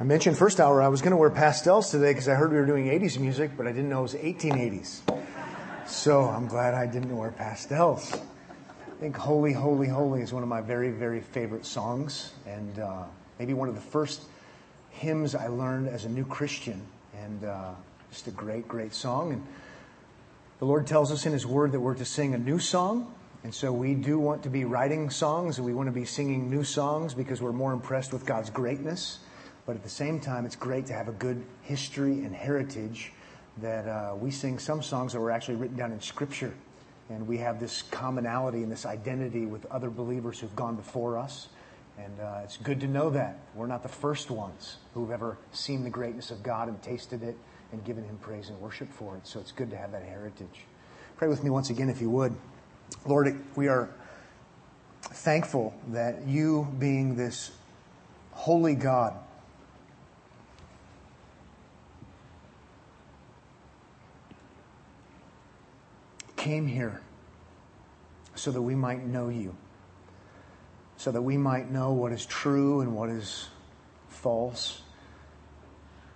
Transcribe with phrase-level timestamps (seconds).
[0.00, 2.56] I mentioned first hour I was going to wear pastels today because I heard we
[2.56, 5.00] were doing 80s music, but I didn't know it was 1880s.
[5.86, 8.10] So I'm glad I didn't wear pastels.
[8.14, 13.02] I think Holy, Holy, Holy is one of my very, very favorite songs, and uh,
[13.38, 14.22] maybe one of the first
[14.88, 16.80] hymns I learned as a new Christian,
[17.22, 17.72] and uh,
[18.10, 19.34] just a great, great song.
[19.34, 19.46] And
[20.60, 23.12] the Lord tells us in His Word that we're to sing a new song,
[23.44, 26.48] and so we do want to be writing songs, and we want to be singing
[26.48, 29.18] new songs because we're more impressed with God's greatness.
[29.70, 33.12] But at the same time, it's great to have a good history and heritage
[33.58, 36.52] that uh, we sing some songs that were actually written down in Scripture.
[37.08, 41.50] And we have this commonality and this identity with other believers who've gone before us.
[41.96, 43.38] And uh, it's good to know that.
[43.54, 47.36] We're not the first ones who've ever seen the greatness of God and tasted it
[47.70, 49.24] and given Him praise and worship for it.
[49.24, 50.64] So it's good to have that heritage.
[51.16, 52.34] Pray with me once again, if you would.
[53.06, 53.88] Lord, we are
[55.00, 57.52] thankful that you, being this
[58.32, 59.14] holy God,
[66.40, 67.02] came here
[68.34, 69.54] so that we might know you,
[70.96, 73.48] so that we might know what is true and what is
[74.08, 74.80] false,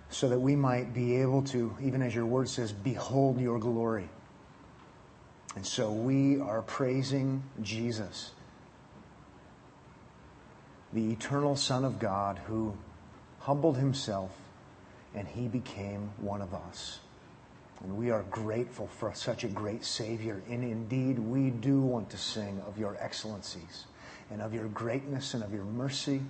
[0.09, 4.09] so that we might be able to, even as your word says, behold your glory.
[5.55, 8.31] And so we are praising Jesus,
[10.91, 12.75] the eternal Son of God who
[13.41, 14.31] humbled himself
[15.13, 16.99] and he became one of us.
[17.83, 20.41] And we are grateful for such a great Savior.
[20.49, 23.85] And indeed, we do want to sing of your excellencies
[24.31, 26.21] and of your greatness and of your mercy.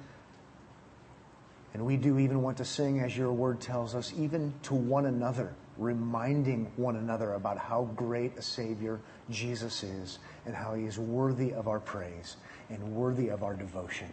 [1.74, 5.06] And we do even want to sing, as your word tells us, even to one
[5.06, 10.98] another, reminding one another about how great a Savior Jesus is and how he is
[10.98, 12.38] worthy of our praise
[12.70, 14.08] and worthy of our devotion.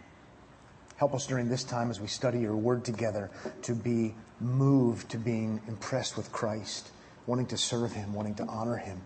[0.97, 3.31] Help us during this time as we study your word together
[3.63, 6.91] to be moved to being impressed with Christ
[7.25, 9.01] wanting to serve Him, wanting to honor Him,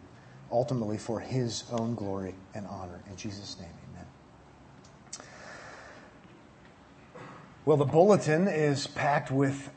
[0.51, 3.01] ultimately for His own glory and honor.
[3.09, 4.05] In Jesus' name, amen.
[7.65, 9.69] Well, the bulletin is packed with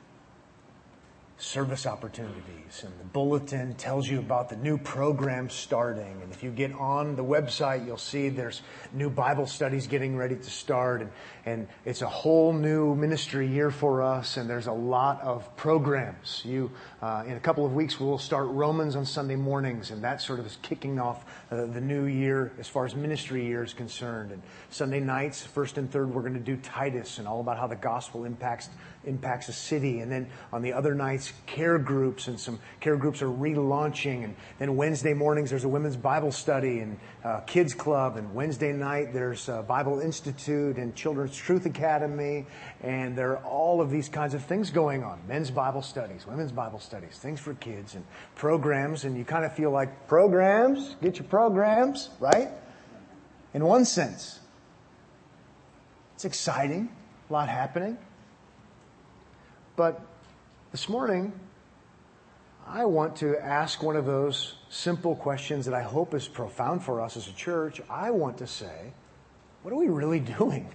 [1.41, 2.85] service opportunities.
[2.85, 6.21] And the bulletin tells you about the new program starting.
[6.23, 8.63] And if you get on the website, you'll see there's
[8.93, 11.01] new Bible studies getting ready to start.
[11.01, 11.11] And,
[11.47, 14.37] and it's a whole new ministry year for us.
[14.37, 16.43] And there's a lot of programs.
[16.45, 16.71] You,
[17.01, 19.91] uh, in a couple of weeks, we'll start Romans on Sunday mornings.
[19.91, 23.47] And that sort of is kicking off uh, the new year as far as ministry
[23.47, 24.33] year is concerned.
[24.33, 27.67] And Sunday nights, first and third, we're going to do Titus and all about how
[27.67, 28.69] the gospel impacts
[29.05, 30.01] impacts a city.
[30.01, 34.25] And then on the other nights, care groups and some care groups are relaunching.
[34.25, 38.17] And then Wednesday mornings, there's a women's Bible study and uh, kids club.
[38.17, 42.47] And Wednesday night, there's a Bible Institute and Children's Truth Academy.
[42.83, 45.21] And there are all of these kinds of things going on.
[45.27, 49.05] Men's Bible studies, women's Bible studies, things for kids and programs.
[49.05, 52.51] And you kind of feel like programs, get your programs, right?
[53.55, 54.41] In one sense.
[56.15, 56.91] It's exciting,
[57.31, 57.97] a lot happening.
[59.81, 59.99] But
[60.73, 61.33] this morning,
[62.69, 67.01] I want to ask one of those simple questions that I hope is profound for
[67.01, 67.81] us as a church.
[67.89, 68.93] I want to say,
[69.63, 70.69] what are we really doing?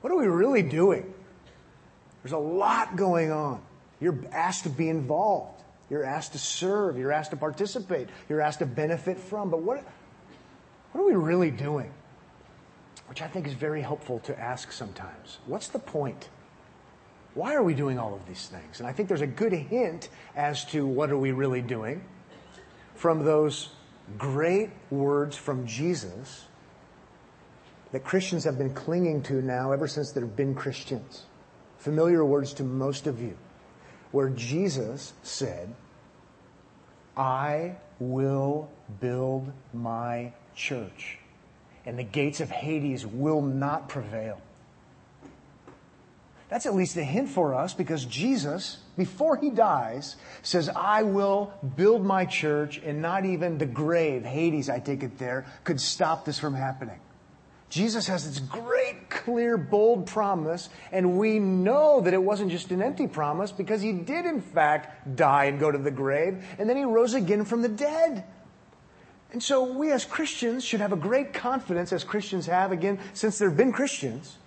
[0.00, 1.12] What are we really doing?
[2.22, 3.62] There's a lot going on.
[3.98, 5.60] You're asked to be involved.
[5.90, 6.96] You're asked to serve.
[6.96, 8.10] You're asked to participate.
[8.28, 9.50] You're asked to benefit from.
[9.50, 9.84] But what,
[10.92, 11.90] what are we really doing?
[13.08, 15.38] Which I think is very helpful to ask sometimes.
[15.46, 16.28] What's the point?
[17.38, 18.80] Why are we doing all of these things?
[18.80, 22.04] And I think there's a good hint as to what are we really doing
[22.96, 23.68] from those
[24.18, 26.46] great words from Jesus
[27.92, 31.26] that Christians have been clinging to now ever since there have been Christians.
[31.76, 33.38] Familiar words to most of you,
[34.10, 35.72] where Jesus said,
[37.16, 41.20] I will build my church,
[41.86, 44.40] and the gates of Hades will not prevail.
[46.48, 51.52] That's at least a hint for us because Jesus, before he dies, says, I will
[51.76, 56.24] build my church and not even the grave, Hades, I take it there, could stop
[56.24, 57.00] this from happening.
[57.68, 62.80] Jesus has this great, clear, bold promise, and we know that it wasn't just an
[62.80, 66.78] empty promise because he did in fact die and go to the grave, and then
[66.78, 68.24] he rose again from the dead.
[69.32, 73.36] And so we as Christians should have a great confidence, as Christians have, again, since
[73.36, 74.38] there have been Christians,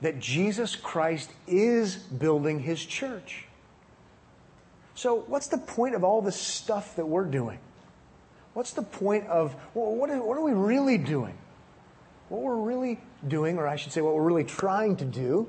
[0.00, 3.46] that Jesus Christ is building his church.
[4.94, 7.58] So, what's the point of all this stuff that we're doing?
[8.52, 11.36] What's the point of what are we really doing?
[12.28, 15.48] What we're really doing, or I should say, what we're really trying to do,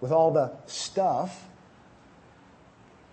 [0.00, 1.48] with all the stuff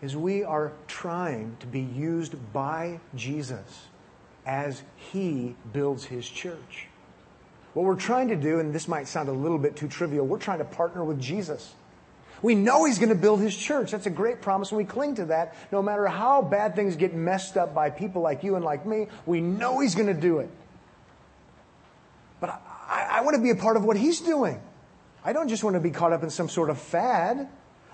[0.01, 3.87] is we are trying to be used by Jesus
[4.45, 6.87] as he builds his church.
[7.73, 10.39] What we're trying to do, and this might sound a little bit too trivial, we're
[10.39, 11.73] trying to partner with Jesus.
[12.43, 13.91] We know he's going to build his church.
[13.91, 15.55] That's a great promise, and we cling to that.
[15.71, 19.07] No matter how bad things get messed up by people like you and like me,
[19.25, 20.49] we know he's going to do it.
[22.41, 22.59] But I,
[22.89, 24.61] I, I want to be a part of what he's doing.
[25.23, 27.47] I don't just want to be caught up in some sort of fad.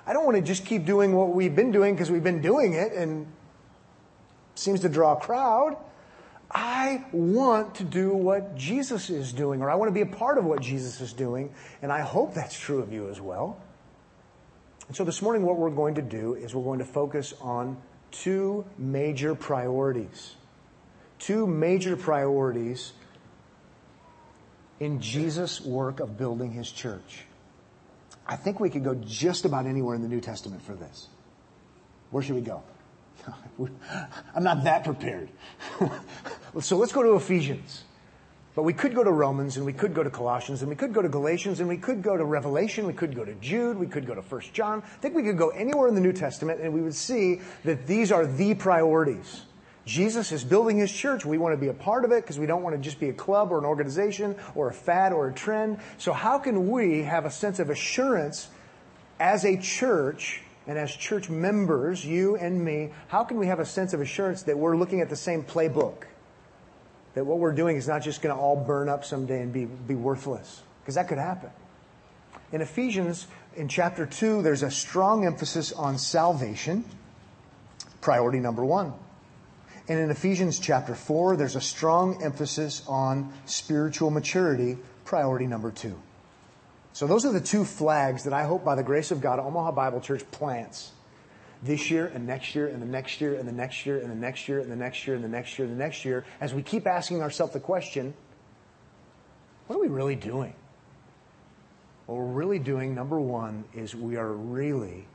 [0.08, 2.74] I don't want to just keep doing what we've been doing because we've been doing
[2.74, 3.28] it and
[4.56, 5.78] seems to draw a crowd.
[6.52, 10.38] I want to do what Jesus is doing, or I want to be a part
[10.38, 13.62] of what Jesus is doing, and I hope that's true of you as well.
[14.88, 17.78] And so this morning, what we're going to do is we're going to focus on
[18.12, 20.36] two major priorities.
[21.20, 22.94] Two major priorities
[24.80, 27.26] in Jesus' work of building his church.
[28.26, 31.08] I think we could go just about anywhere in the New Testament for this.
[32.10, 32.64] Where should we go?
[34.36, 35.30] I'm not that prepared.
[36.60, 37.84] so let's go to Ephesians.
[38.56, 40.94] But we could go to Romans and we could go to Colossians and we could
[40.94, 43.88] go to Galatians and we could go to Revelation, we could go to Jude, we
[43.88, 44.84] could go to 1 John.
[44.84, 47.88] I think we could go anywhere in the New Testament and we would see that
[47.88, 49.44] these are the priorities.
[49.86, 51.26] Jesus is building his church.
[51.26, 53.10] We want to be a part of it because we don't want to just be
[53.10, 55.80] a club or an organization or a fad or a trend.
[55.98, 58.50] So how can we have a sense of assurance
[59.20, 63.66] as a church and as church members, you and me, how can we have a
[63.66, 66.04] sense of assurance that we're looking at the same playbook?
[67.16, 69.66] That what we're doing is not just going to all burn up someday and be,
[69.66, 70.62] be worthless?
[70.82, 71.50] Because that could happen.
[72.52, 76.86] In Ephesians, in chapter 2, there's a strong emphasis on salvation,
[78.02, 78.94] priority number one.
[79.88, 86.00] And in Ephesians chapter 4, there's a strong emphasis on spiritual maturity, priority number two.
[87.00, 89.72] So those are the two flags that I hope by the grace of God, Omaha
[89.72, 90.92] Bible Church plants
[91.64, 94.16] this year and next year and the next year and the next year and the
[94.16, 96.54] next year and the next year and the next year and the next year as
[96.54, 98.14] we keep asking ourselves the question,
[99.68, 100.54] what are we really doing?
[102.06, 105.08] What we're really doing, number one, is we are really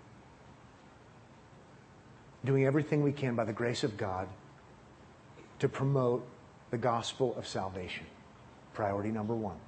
[2.46, 4.26] doing everything we can by the grace of God
[5.58, 6.26] to promote
[6.70, 8.06] the gospel of salvation.
[8.72, 9.58] Priority number one.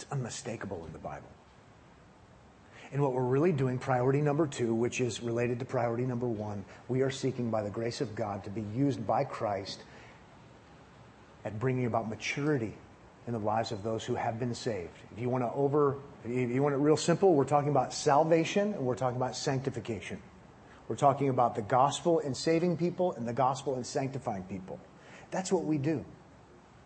[0.00, 1.28] It's unmistakable in the Bible.
[2.90, 6.64] And what we're really doing, priority number two, which is related to priority number one,
[6.88, 9.82] we are seeking by the grace of God to be used by Christ
[11.44, 12.72] at bringing about maturity
[13.26, 14.96] in the lives of those who have been saved.
[15.12, 18.72] If you want to over, if you want it real simple, we're talking about salvation
[18.72, 20.18] and we're talking about sanctification.
[20.88, 24.80] We're talking about the gospel and saving people and the gospel and sanctifying people.
[25.30, 26.06] That's what we do.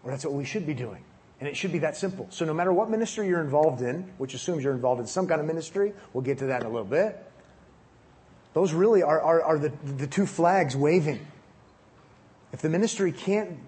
[0.03, 1.05] Or that's what we should be doing.
[1.41, 2.27] And it should be that simple.
[2.31, 5.41] So no matter what ministry you're involved in, which assumes you're involved in some kind
[5.41, 7.23] of ministry, we'll get to that in a little bit.
[8.55, 11.27] Those really are, are, are the, the two flags waving.
[12.53, 13.59] If the ministry can't,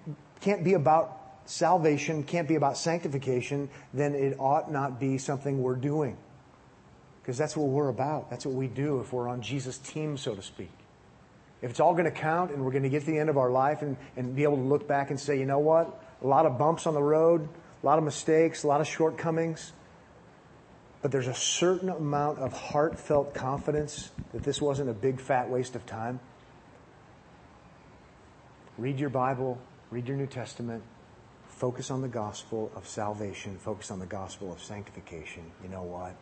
[0.41, 5.75] can't be about salvation, can't be about sanctification, then it ought not be something we're
[5.75, 6.17] doing.
[7.21, 8.31] Because that's what we're about.
[8.31, 10.71] That's what we do if we're on Jesus' team, so to speak.
[11.63, 13.39] If it's all going to count and we're going to get to the end of
[13.39, 16.01] our life and, and be able to look back and say, you know what?
[16.23, 17.49] A lot of bumps on the road,
[17.83, 19.73] a lot of mistakes, a lot of shortcomings.
[21.03, 25.77] But there's a certain amount of heartfelt confidence that this wasn't a big fat waste
[25.77, 26.21] of time.
[28.79, 29.59] Read your Bible,
[29.91, 30.83] read your New Testament,
[31.49, 35.45] focus on the gospel of salvation, focus on the gospel of sanctification.
[35.63, 36.17] You know what?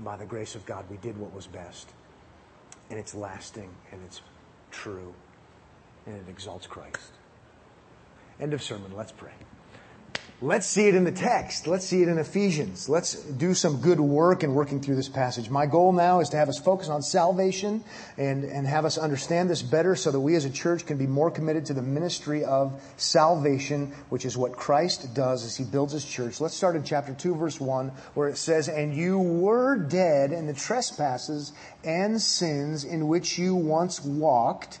[0.00, 1.90] by the grace of God, we did what was best.
[2.90, 4.20] And it's lasting and it's
[4.70, 5.14] true
[6.06, 7.12] and it exalts Christ.
[8.40, 8.92] End of sermon.
[8.94, 9.32] Let's pray.
[10.42, 11.66] Let's see it in the text.
[11.66, 12.90] Let's see it in Ephesians.
[12.90, 15.48] Let's do some good work in working through this passage.
[15.48, 17.82] My goal now is to have us focus on salvation
[18.18, 21.06] and, and have us understand this better so that we as a church can be
[21.06, 25.94] more committed to the ministry of salvation, which is what Christ does as he builds
[25.94, 26.38] his church.
[26.38, 30.46] Let's start in chapter 2, verse 1, where it says, And you were dead in
[30.46, 34.80] the trespasses and sins in which you once walked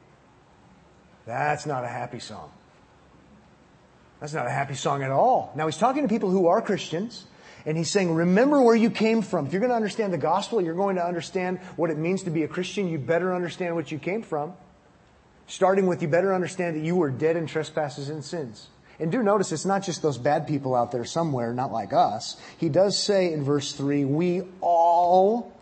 [1.25, 2.51] That's not a happy song.
[4.19, 5.51] That's not a happy song at all.
[5.55, 7.25] Now he's talking to people who are Christians,
[7.65, 9.45] And he's saying, remember where you came from.
[9.45, 12.31] If you're going to understand the gospel, you're going to understand what it means to
[12.31, 14.53] be a Christian, you better understand what you came from.
[15.47, 18.67] Starting with, you better understand that you were dead in trespasses and sins.
[18.99, 22.39] And do notice it's not just those bad people out there somewhere, not like us.
[22.57, 25.53] He does say in verse 3, we all,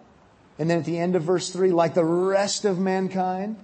[0.57, 3.57] and then at the end of verse 3, like the rest of mankind.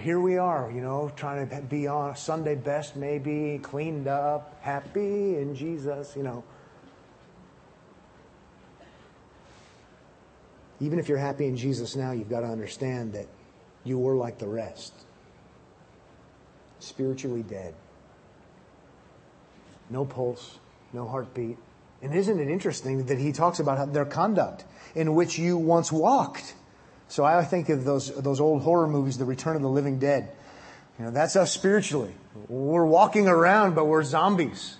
[0.00, 5.36] Here we are, you know, trying to be on Sunday best, maybe, cleaned up, happy
[5.36, 6.42] in Jesus, you know.
[10.80, 13.26] Even if you're happy in Jesus now, you've got to understand that
[13.84, 14.94] you were like the rest
[16.78, 17.74] spiritually dead.
[19.90, 20.58] No pulse,
[20.94, 21.58] no heartbeat.
[22.02, 24.64] And isn't it interesting that he talks about their conduct
[24.94, 26.54] in which you once walked?
[27.14, 30.32] So I think of those, those old horror movies, The Return of the Living Dead.
[30.98, 32.12] You know, that's us spiritually.
[32.48, 34.78] We're walking around, but we're zombies.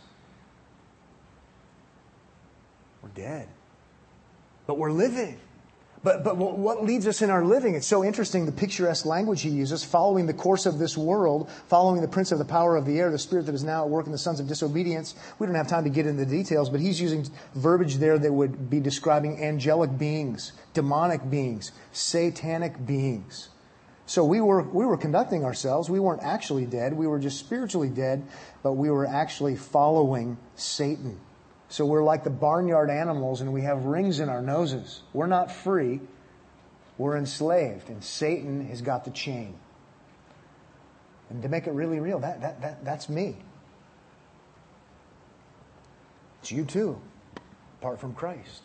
[3.04, 3.46] We're dead.
[4.66, 5.38] But we're living.
[6.04, 7.74] But, but what leads us in our living?
[7.74, 12.02] It's so interesting, the picturesque language he uses, following the course of this world, following
[12.02, 14.04] the prince of the power of the air, the spirit that is now at work
[14.04, 15.14] in the sons of disobedience.
[15.38, 18.30] We don't have time to get into the details, but he's using verbiage there that
[18.30, 23.48] would be describing angelic beings, demonic beings, satanic beings.
[24.04, 25.88] So we were, we were conducting ourselves.
[25.88, 26.92] We weren't actually dead.
[26.92, 28.26] We were just spiritually dead,
[28.62, 31.18] but we were actually following Satan.
[31.68, 35.02] So we're like the barnyard animals and we have rings in our noses.
[35.12, 36.00] We're not free.
[36.98, 39.54] We're enslaved and Satan has got the chain.
[41.30, 43.36] And to make it really real, that, that, that, that's me.
[46.42, 47.00] It's you too,
[47.80, 48.62] apart from Christ.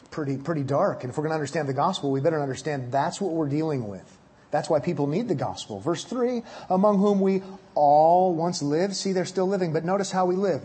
[0.00, 1.04] It's pretty, pretty dark.
[1.04, 3.86] And if we're going to understand the gospel, we better understand that's what we're dealing
[3.86, 4.16] with.
[4.50, 5.78] That's why people need the gospel.
[5.78, 7.42] Verse 3 among whom we
[7.74, 8.96] all once lived.
[8.96, 10.62] See, they're still living, but notice how we live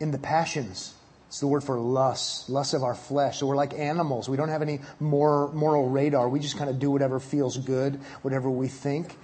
[0.00, 0.94] in the passions.
[1.28, 3.38] It's the word for lust, lust of our flesh.
[3.38, 4.28] So we're like animals.
[4.28, 6.28] We don't have any moral radar.
[6.28, 9.14] We just kind of do whatever feels good, whatever we think,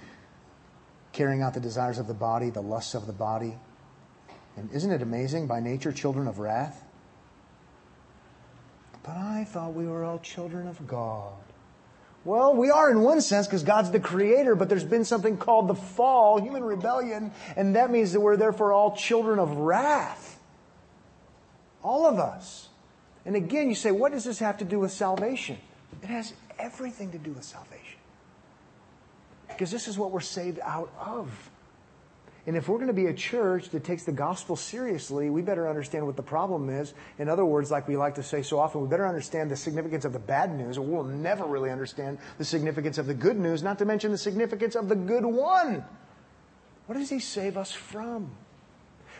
[1.13, 3.55] carrying out the desires of the body, the lusts of the body.
[4.55, 5.47] And isn't it amazing?
[5.47, 6.83] By nature, children of wrath.
[9.01, 11.33] But I thought we were all children of God.
[12.23, 15.67] Well, we are in one sense because God's the creator, but there's been something called
[15.67, 20.34] the fall, human rebellion, and that means that we're therefore all children of wrath.
[21.85, 22.69] All of us.
[23.25, 25.57] And again, you say, what does this have to do with salvation?
[26.01, 27.99] It has everything to do with salvation.
[29.47, 31.51] Because this is what we're saved out of.
[32.47, 35.69] And if we're going to be a church that takes the gospel seriously, we better
[35.69, 36.95] understand what the problem is.
[37.19, 40.05] In other words, like we like to say so often, we better understand the significance
[40.05, 43.61] of the bad news, or we'll never really understand the significance of the good news,
[43.61, 45.85] not to mention the significance of the good one.
[46.87, 48.31] What does he save us from?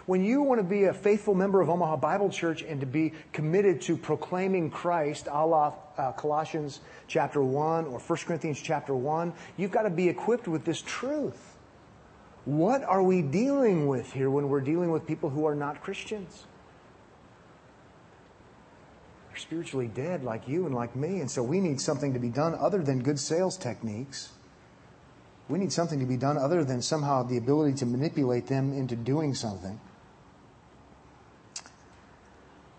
[0.06, 3.14] When you want to be a faithful member of Omaha Bible Church and to be
[3.34, 9.34] committed to proclaiming Christ, a la uh, Colossians chapter 1 or 1 Corinthians chapter 1,
[9.58, 11.58] you've got to be equipped with this truth.
[12.46, 16.46] What are we dealing with here when we're dealing with people who are not Christians?
[19.30, 22.30] They're spiritually dead like you and like me, and so we need something to be
[22.30, 24.30] done other than good sales techniques.
[25.50, 28.96] We need something to be done other than somehow the ability to manipulate them into
[28.96, 29.80] doing something.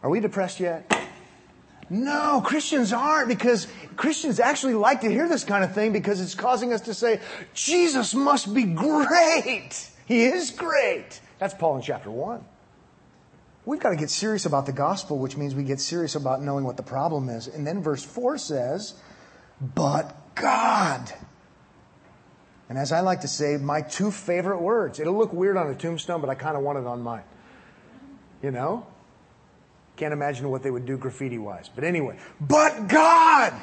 [0.07, 0.97] Are we depressed yet?
[1.91, 6.37] No, Christians aren't because Christians actually like to hear this kind of thing because it's
[6.37, 7.19] causing us to say,
[7.55, 9.91] Jesus must be great.
[10.07, 11.21] He is great.
[11.41, 12.45] That's Paul in chapter 1.
[13.65, 16.63] We've got to get serious about the gospel, which means we get serious about knowing
[16.63, 17.49] what the problem is.
[17.49, 18.95] And then verse 4 says,
[19.61, 21.13] But God.
[22.69, 25.01] And as I like to say, my two favorite words.
[25.01, 27.25] It'll look weird on a tombstone, but I kind of want it on mine.
[28.41, 28.87] You know?
[29.97, 31.71] Can't imagine what they would do graffiti wise.
[31.75, 33.55] But anyway, but God!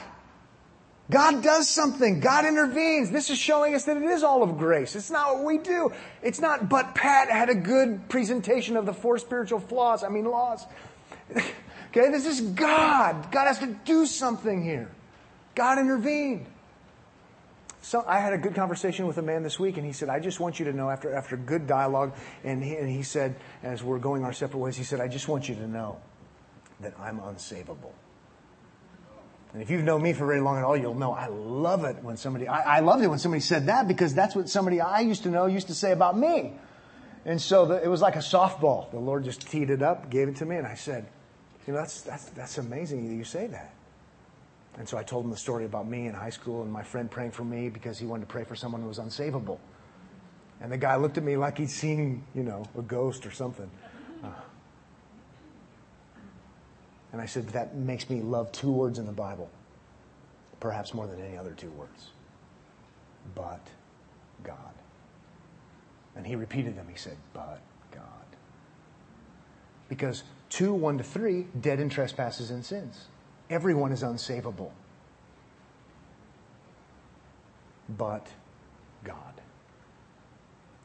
[1.11, 2.21] God does something.
[2.21, 3.11] God intervenes.
[3.11, 4.95] This is showing us that it is all of grace.
[4.95, 5.91] It's not what we do.
[6.21, 10.03] It's not, but Pat had a good presentation of the four spiritual flaws.
[10.03, 10.65] I mean, laws.
[11.35, 13.31] okay, this is God.
[13.31, 14.89] God has to do something here.
[15.55, 16.47] God intervened.
[17.81, 20.21] So I had a good conversation with a man this week, and he said, "I
[20.21, 23.83] just want you to know after after good dialogue." And he, and he said, as
[23.83, 25.99] we're going our separate ways, he said, "I just want you to know
[26.81, 27.91] that I'm unsavable.
[29.53, 31.97] And if you've known me for very long at all, you'll know I love it
[32.03, 35.01] when somebody, I, I loved it when somebody said that because that's what somebody I
[35.01, 36.53] used to know used to say about me.
[37.25, 38.89] And so the, it was like a softball.
[38.91, 41.05] The Lord just teed it up, gave it to me, and I said,
[41.67, 43.73] you know, that's, that's, that's amazing that you say that.
[44.77, 47.09] And so I told him the story about me in high school and my friend
[47.09, 49.59] praying for me because he wanted to pray for someone who was unsavable.
[50.61, 53.69] And the guy looked at me like he'd seen, you know, a ghost or something.
[54.23, 54.29] Uh,
[57.13, 59.50] And I said, That makes me love two words in the Bible,
[60.60, 62.08] perhaps more than any other two words.
[63.36, 63.65] But
[64.43, 64.58] God.
[66.15, 66.88] And he repeated them.
[66.91, 68.03] He said, But God.
[69.88, 73.05] Because 2, 1 to 3, dead in trespasses and sins.
[73.50, 74.72] Everyone is unsavable.
[77.89, 78.27] But
[79.03, 79.15] God.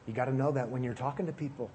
[0.07, 1.71] You got to know that when you're talking to people.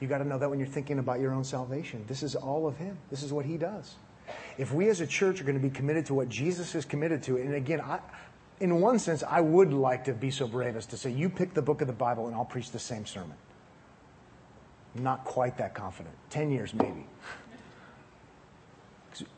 [0.00, 2.04] You got to know that when you're thinking about your own salvation.
[2.06, 2.98] This is all of Him.
[3.10, 3.96] This is what He does.
[4.58, 7.22] If we as a church are going to be committed to what Jesus is committed
[7.24, 8.00] to, and again, I,
[8.60, 11.54] in one sense, I would like to be so brave as to say, you pick
[11.54, 13.36] the book of the Bible and I'll preach the same sermon.
[14.94, 16.14] not quite that confident.
[16.30, 17.06] Ten years, maybe.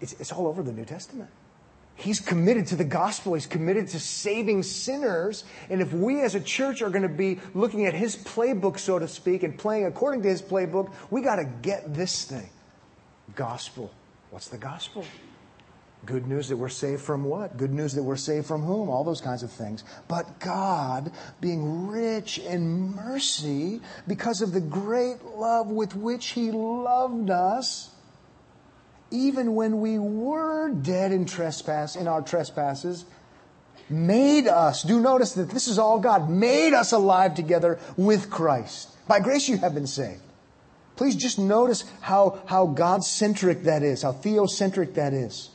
[0.01, 1.31] It's, it's all over the New Testament.
[2.01, 3.35] He's committed to the gospel.
[3.35, 5.45] He's committed to saving sinners.
[5.69, 8.99] And if we as a church are going to be looking at his playbook, so
[8.99, 12.49] to speak, and playing according to his playbook, we got to get this thing.
[13.35, 13.93] Gospel.
[14.31, 15.05] What's the gospel?
[16.07, 17.59] Good news that we're saved from what?
[17.59, 18.89] Good news that we're saved from whom?
[18.89, 19.85] All those kinds of things.
[20.09, 27.29] But God, being rich in mercy, because of the great love with which He loved
[27.29, 27.91] us,
[29.11, 33.05] even when we were dead in trespass, in our trespasses,
[33.89, 38.89] made us, do notice that this is all God, made us alive together with Christ.
[39.09, 40.23] By grace you have been saved.
[40.97, 45.51] Please just notice how, how God centric that is, how theocentric that is.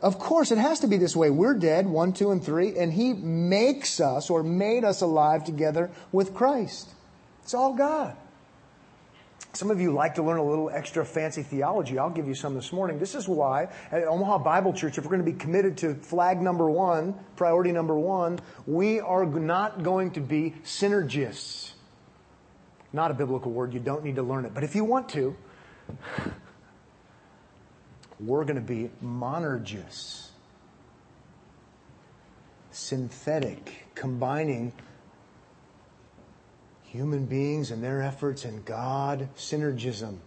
[0.00, 1.28] Of course, it has to be this way.
[1.28, 5.90] We're dead, one, two, and three, and He makes us or made us alive together
[6.12, 6.88] with Christ.
[7.42, 8.16] It's all God.
[9.58, 11.98] Some of you like to learn a little extra fancy theology.
[11.98, 13.00] I'll give you some this morning.
[13.00, 16.40] This is why at Omaha Bible Church, if we're going to be committed to flag
[16.40, 18.38] number one, priority number one,
[18.68, 21.72] we are not going to be synergists.
[22.92, 23.74] Not a biblical word.
[23.74, 24.54] You don't need to learn it.
[24.54, 25.36] But if you want to,
[28.20, 30.28] we're going to be monergists.
[32.70, 34.72] Synthetic, combining
[36.88, 40.18] human beings and their efforts and God, synergism.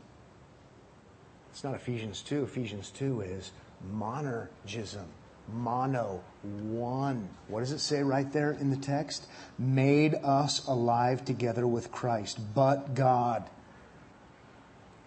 [1.52, 2.44] It's not Ephesians 2.
[2.44, 3.52] Ephesians 2 is
[3.94, 5.06] monergism.
[5.52, 7.28] Mono, one.
[7.48, 9.28] What does it say right there in the text?
[9.58, 13.50] Made us alive together with Christ, but God.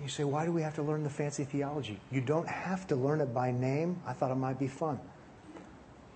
[0.02, 1.98] You say, why do we have to learn the fancy theology?
[2.10, 4.02] You don't have to learn it by name.
[4.06, 4.98] I thought it might be fun.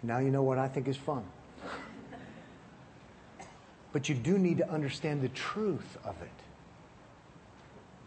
[0.02, 1.24] Now you know what I think is fun.
[3.98, 6.30] But you do need to understand the truth of it.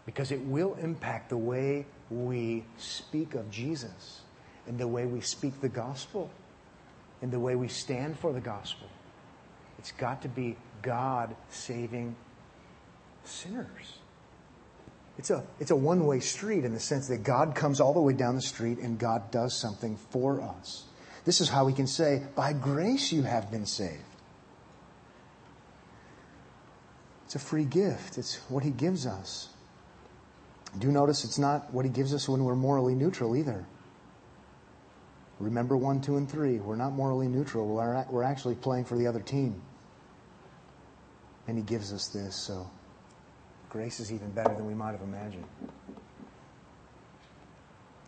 [0.06, 4.22] Because it will impact the way we speak of Jesus
[4.66, 6.30] and the way we speak the gospel
[7.20, 8.88] and the way we stand for the gospel.
[9.78, 12.16] It's got to be God saving
[13.24, 13.98] sinners.
[15.18, 18.00] It's a, it's a one way street in the sense that God comes all the
[18.00, 20.84] way down the street and God does something for us.
[21.26, 24.04] This is how we can say, by grace you have been saved.
[27.32, 29.48] It's a free gift, it's what He gives us.
[30.78, 33.64] Do notice it's not what He gives us when we're morally neutral either.
[35.38, 36.58] Remember 1, 2, and 3.
[36.58, 37.66] We're not morally neutral.
[37.66, 39.62] We're, we're actually playing for the other team.
[41.48, 42.68] And He gives us this, so
[43.70, 45.46] grace is even better than we might have imagined.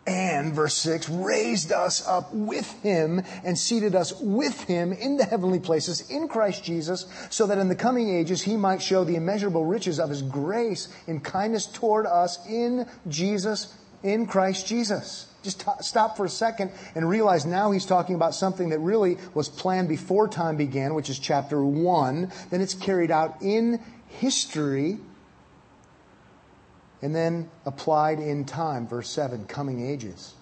[0.06, 5.24] And, verse 6, raised us up with him and seated us with him in the
[5.24, 9.16] heavenly places in Christ Jesus, so that in the coming ages he might show the
[9.16, 15.26] immeasurable riches of his grace in kindness toward us in Jesus, in Christ Jesus.
[15.42, 19.16] Just t- stop for a second and realize now he's talking about something that really
[19.32, 22.30] was planned before time began, which is chapter 1.
[22.50, 24.98] Then it's carried out in history
[27.04, 30.32] and then applied in time, verse 7, coming ages.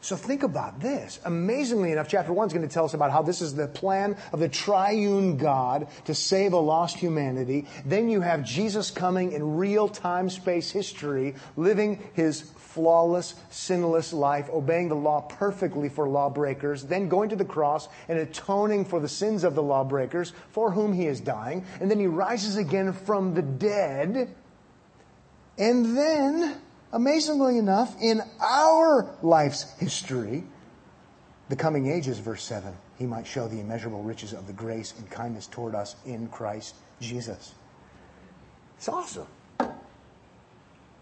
[0.00, 1.20] So think about this.
[1.24, 4.16] Amazingly enough, chapter 1 is going to tell us about how this is the plan
[4.32, 7.66] of the triune God to save a lost humanity.
[7.86, 14.50] Then you have Jesus coming in real time space history, living his flawless, sinless life,
[14.50, 19.08] obeying the law perfectly for lawbreakers, then going to the cross and atoning for the
[19.08, 21.64] sins of the lawbreakers for whom he is dying.
[21.80, 24.34] And then he rises again from the dead
[25.56, 26.60] and then,
[26.92, 30.44] amazingly enough, in our life's history,
[31.48, 35.08] the coming ages, verse 7, he might show the immeasurable riches of the grace and
[35.10, 37.54] kindness toward us in Christ Jesus.
[38.76, 39.26] It's awesome.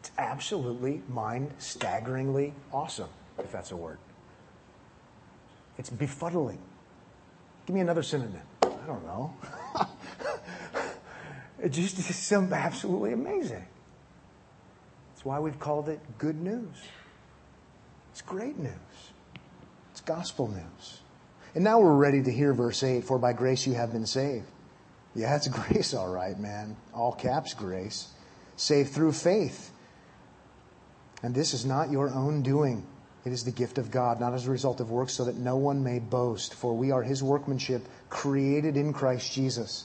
[0.00, 3.98] It's absolutely mind staggeringly awesome, if that's a word.
[5.78, 6.58] It's befuddling.
[7.66, 8.42] Give me another synonym.
[8.62, 9.34] I don't know.
[11.62, 13.64] it just is some absolutely amazing.
[15.22, 16.82] That's why we've called it good news.
[18.10, 18.72] It's great news.
[19.92, 21.00] It's gospel news.
[21.54, 24.46] And now we're ready to hear verse 8 For by grace you have been saved.
[25.14, 26.76] Yeah, it's grace, all right, man.
[26.92, 28.08] All caps grace.
[28.56, 29.70] Saved through faith.
[31.22, 32.84] And this is not your own doing.
[33.24, 35.54] It is the gift of God, not as a result of works, so that no
[35.54, 36.52] one may boast.
[36.52, 39.84] For we are his workmanship, created in Christ Jesus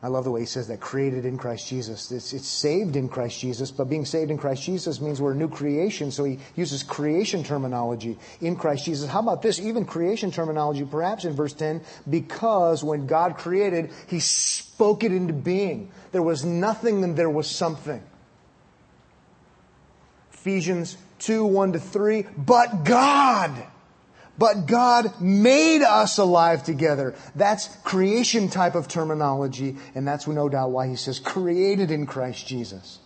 [0.00, 2.12] I love the way he says that created in Christ Jesus.
[2.12, 5.36] It's, it's, saved in Christ Jesus, but being saved in Christ Jesus means we're a
[5.36, 6.12] new creation.
[6.12, 9.10] So he uses creation terminology in Christ Jesus.
[9.10, 9.58] How about this?
[9.58, 15.32] Even creation terminology, perhaps in verse 10, because when God created, he spoke it into
[15.32, 15.90] being.
[16.12, 18.02] There was nothing and there was something.
[20.32, 23.50] Ephesians 2, 1 to 3, but God
[24.38, 27.14] but God made us alive together.
[27.34, 32.46] That's creation type of terminology, and that's no doubt why he says created in Christ
[32.46, 33.00] Jesus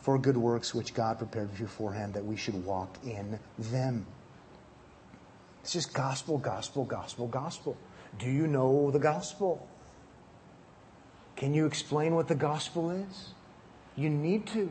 [0.00, 4.06] for good works which God prepared beforehand that we should walk in them.
[5.62, 7.76] It's just gospel, gospel, gospel, gospel.
[8.18, 9.66] Do you know the gospel?
[11.36, 13.30] Can you explain what the gospel is?
[13.94, 14.70] You need to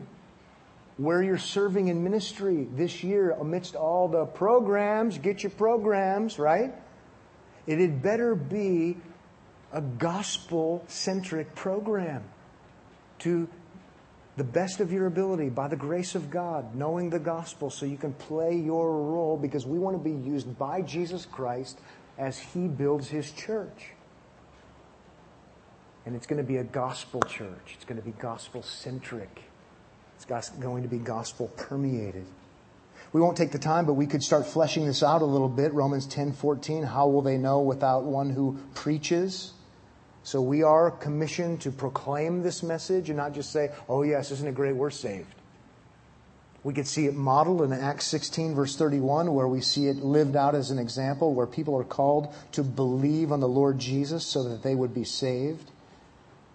[1.02, 6.72] where you're serving in ministry this year amidst all the programs, get your programs, right?
[7.66, 8.96] It had better be
[9.72, 12.22] a gospel centric program
[13.20, 13.48] to
[14.36, 17.98] the best of your ability by the grace of God, knowing the gospel so you
[17.98, 21.78] can play your role because we want to be used by Jesus Christ
[22.16, 23.90] as he builds his church.
[26.06, 27.74] And it's going to be a gospel church.
[27.74, 29.51] It's going to be gospel centric.
[30.30, 32.24] It's going to be gospel permeated.
[33.12, 35.74] We won't take the time, but we could start fleshing this out a little bit.
[35.74, 36.84] Romans 10 14.
[36.84, 39.52] How will they know without one who preaches?
[40.22, 44.46] So we are commissioned to proclaim this message and not just say, oh, yes, isn't
[44.46, 44.76] it great?
[44.76, 45.34] We're saved.
[46.64, 50.36] We could see it modeled in Acts 16, verse 31, where we see it lived
[50.36, 54.44] out as an example, where people are called to believe on the Lord Jesus so
[54.44, 55.71] that they would be saved.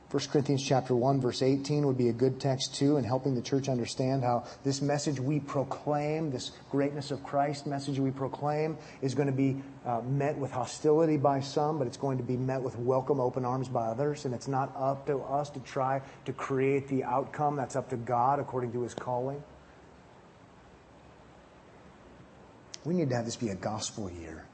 [0.10, 3.42] 1 Corinthians chapter 1 verse 18 would be a good text too in helping the
[3.42, 9.14] church understand how this message we proclaim, this greatness of Christ message we proclaim is
[9.14, 12.62] going to be uh, met with hostility by some, but it's going to be met
[12.62, 14.24] with welcome open arms by others.
[14.24, 17.58] And it's not up to us to try to create the outcome.
[17.58, 19.44] That's up to God according to his calling.
[22.86, 24.46] We need to have this be a gospel year.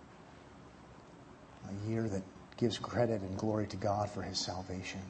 [1.70, 2.24] A year that
[2.58, 5.02] gives credit and glory to God for his salvation.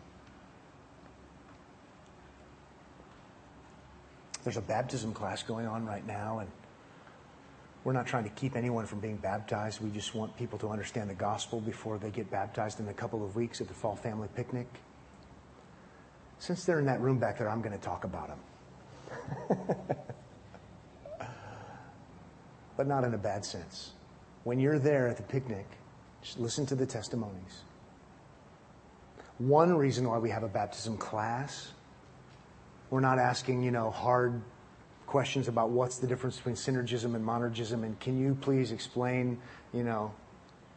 [4.43, 6.49] There's a baptism class going on right now, and
[7.83, 9.81] we're not trying to keep anyone from being baptized.
[9.81, 13.23] We just want people to understand the gospel before they get baptized in a couple
[13.23, 14.67] of weeks at the fall family picnic.
[16.39, 18.39] Since they're in that room back there, I'm going to talk about them.
[22.77, 23.91] but not in a bad sense.
[24.43, 25.65] When you're there at the picnic,
[26.21, 27.63] just listen to the testimonies.
[29.37, 31.72] One reason why we have a baptism class
[32.93, 34.39] we're not asking, you know, hard
[35.07, 39.39] questions about what's the difference between synergism and monergism and can you please explain,
[39.73, 40.13] you know,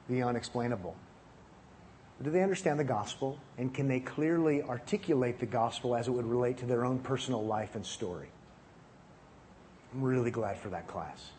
[0.09, 0.97] the unexplainable.
[2.23, 6.25] Do they understand the gospel and can they clearly articulate the gospel as it would
[6.25, 8.29] relate to their own personal life and story?
[9.93, 11.33] I'm really glad for that class.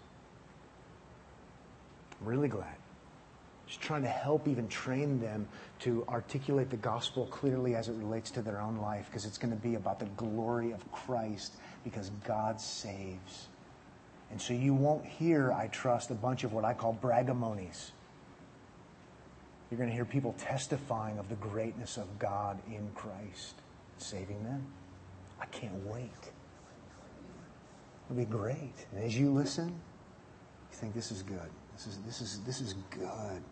[2.22, 2.76] I'm really glad.
[3.68, 5.48] Just trying to help even train them
[5.80, 9.54] to articulate the gospel clearly as it relates to their own life because it's going
[9.54, 11.54] to be about the glory of Christ
[11.84, 13.48] because God saves.
[14.32, 17.92] And so you won't hear, I trust, a bunch of what I call bragamonies.
[19.70, 23.56] You're going to hear people testifying of the greatness of God in Christ,
[23.98, 24.66] saving them.
[25.42, 26.32] I can't wait.
[28.06, 28.74] It'll be great.
[28.94, 31.50] And as you listen, you think this is good.
[31.76, 33.44] This is, this is, this is good.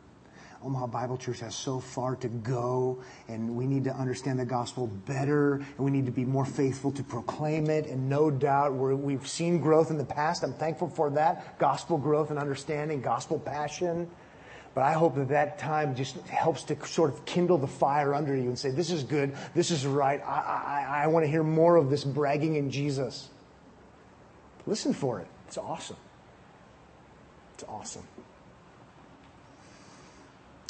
[0.64, 4.88] Omaha Bible Church has so far to go, and we need to understand the gospel
[4.88, 7.86] better, and we need to be more faithful to proclaim it.
[7.86, 10.44] And no doubt we have seen growth in the past.
[10.44, 14.10] I'm thankful for that gospel growth and understanding, gospel passion.
[14.74, 18.36] But I hope that that time just helps to sort of kindle the fire under
[18.36, 20.22] you and say, This is good, this is right.
[20.26, 23.30] I, I, I want to hear more of this bragging in Jesus.
[24.68, 25.28] Listen for it.
[25.48, 25.96] It's awesome.
[27.54, 28.04] It's awesome.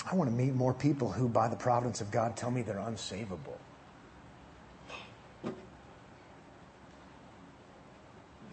[0.09, 2.75] I want to meet more people who, by the providence of God, tell me they're
[2.75, 3.57] unsavable.
[5.43, 5.55] And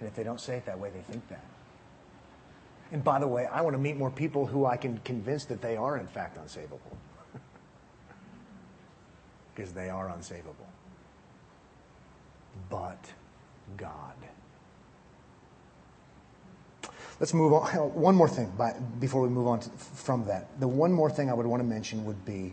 [0.08, 1.44] if they don't say it that way, they think that.
[2.90, 5.62] And by the way, I want to meet more people who I can convince that
[5.62, 6.80] they are, in fact, unsavable.
[9.54, 10.68] because they are unsavable.
[12.68, 13.12] But
[13.76, 14.16] God.
[17.22, 17.70] Let's move on.
[17.94, 20.48] One more thing by, before we move on to, from that.
[20.58, 22.52] The one more thing I would want to mention would be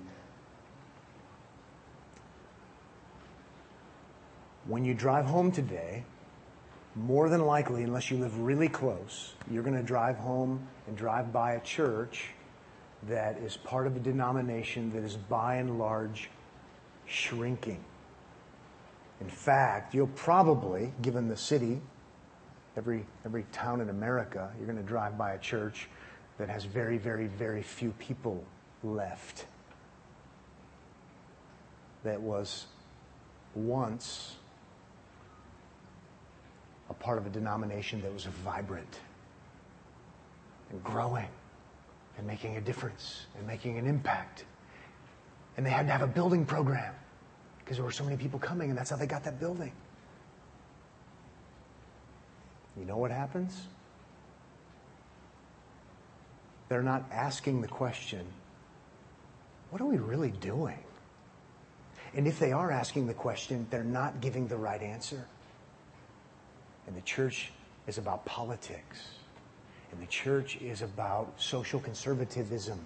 [4.68, 6.04] when you drive home today,
[6.96, 11.34] more than likely, unless you live really close, you're going to drive home and drive
[11.34, 12.28] by a church
[13.08, 16.30] that is part of a denomination that is by and large
[17.08, 17.84] shrinking.
[19.20, 21.82] In fact, you'll probably, given the city
[22.78, 25.88] every, every town in America, you're going to drive by a church
[26.38, 28.44] that has very, very, very few people
[28.84, 29.46] left.
[32.04, 32.68] That was
[33.56, 34.36] once
[36.90, 39.00] a part of a denomination that was vibrant
[40.72, 41.28] and growing
[42.18, 44.46] and making a difference and making an impact.
[45.58, 46.94] And they had to have a building program
[47.60, 49.72] because there were so many people coming, and that's how they got that building.
[52.80, 53.68] You know what happens?
[56.70, 58.26] They're not asking the question,
[59.70, 60.80] what are we really doing?
[62.14, 65.26] And if they are asking the question, they're not giving the right answer.
[66.88, 67.52] And the church
[67.88, 69.10] is about politics.
[69.92, 72.80] And the church is about social conservatism.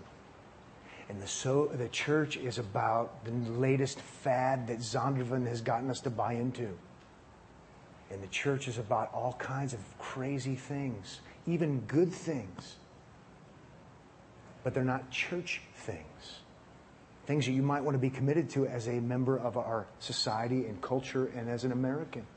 [1.09, 5.99] And the, so, the church is about the latest fad that Zondervan has gotten us
[6.01, 6.77] to buy into.
[8.13, 12.75] And the church is about all kinds of crazy things, even good things.
[14.63, 16.39] But they're not church things.
[17.25, 20.67] Things that you might want to be committed to as a member of our society
[20.67, 22.27] and culture and as an American.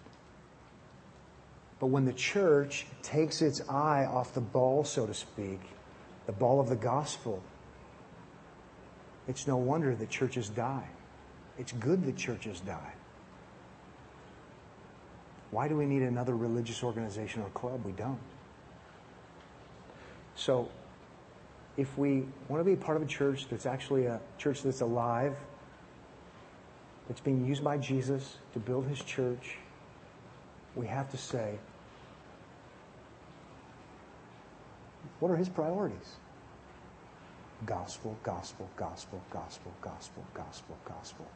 [1.78, 5.60] But when the church takes its eye off the ball, so to speak,
[6.24, 7.42] the ball of the gospel,
[9.28, 10.88] it's no wonder that churches die.
[11.58, 12.94] It's good that churches die.
[15.50, 17.84] Why do we need another religious organization or club?
[17.84, 18.18] We don't.
[20.34, 20.68] So,
[21.76, 25.36] if we want to be part of a church that's actually a church that's alive,
[27.08, 29.56] that's being used by Jesus to build his church,
[30.74, 31.58] we have to say,
[35.20, 36.16] what are his priorities?
[37.64, 41.26] Gospel, gospel, gospel, gospel, gospel, gospel, gospel.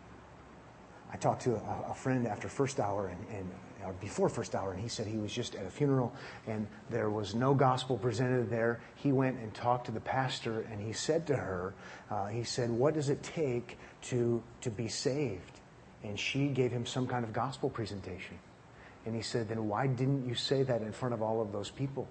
[1.13, 3.51] I talked to a, a friend after first hour and, and
[3.85, 6.13] or before first hour, and he said he was just at a funeral
[6.47, 8.81] and there was no gospel presented there.
[8.95, 11.75] He went and talked to the pastor, and he said to her,
[12.11, 15.61] uh, he said, "What does it take to to be saved?"
[16.03, 18.39] And she gave him some kind of gospel presentation,
[19.07, 21.71] and he said, "Then why didn't you say that in front of all of those
[21.71, 22.07] people?"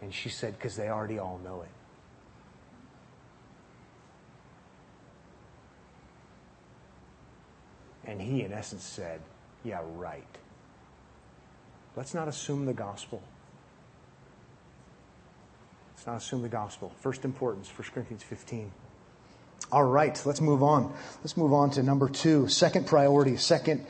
[0.00, 1.73] And she said, "Because they already all know it."
[8.06, 9.20] And he, in essence, said,
[9.62, 10.26] Yeah, right.
[11.96, 13.22] Let's not assume the gospel.
[15.94, 16.92] Let's not assume the gospel.
[17.00, 18.70] First importance, 1 Corinthians 15.
[19.72, 20.92] All right, let's move on.
[21.20, 22.48] Let's move on to number two.
[22.48, 23.86] Second priority, second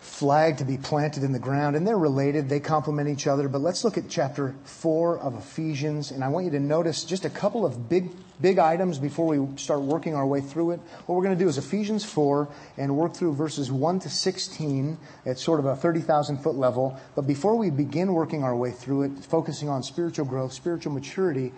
[0.00, 1.76] flag to be planted in the ground.
[1.76, 3.48] And they're related, they complement each other.
[3.48, 6.10] But let's look at chapter 4 of Ephesians.
[6.10, 8.10] And I want you to notice just a couple of big,
[8.40, 10.80] big items before we start working our way through it.
[11.04, 14.96] What we're going to do is Ephesians 4 and work through verses 1 to 16
[15.26, 16.98] at sort of a 30,000 foot level.
[17.14, 21.52] But before we begin working our way through it, focusing on spiritual growth, spiritual maturity,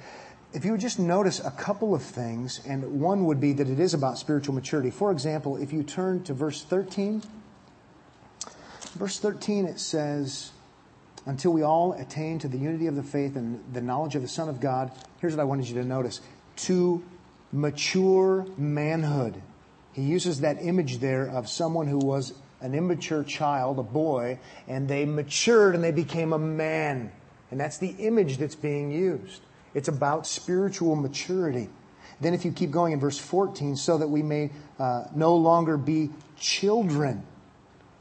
[0.52, 3.78] if you would just notice a couple of things, and one would be that it
[3.78, 4.90] is about spiritual maturity.
[4.90, 7.22] For example, if you turn to verse 13,
[8.94, 10.50] Verse 13, it says,
[11.24, 14.28] Until we all attain to the unity of the faith and the knowledge of the
[14.28, 14.90] Son of God.
[15.20, 16.20] Here's what I wanted you to notice
[16.54, 17.02] to
[17.52, 19.40] mature manhood.
[19.94, 24.86] He uses that image there of someone who was an immature child, a boy, and
[24.88, 27.10] they matured and they became a man.
[27.50, 29.42] And that's the image that's being used.
[29.74, 31.70] It's about spiritual maturity.
[32.20, 35.76] Then, if you keep going in verse 14, so that we may uh, no longer
[35.76, 37.24] be children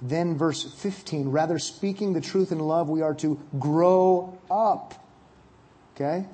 [0.01, 4.95] then, verse 15, rather speaking the truth in love, we are to grow up.
[5.95, 6.25] Okay?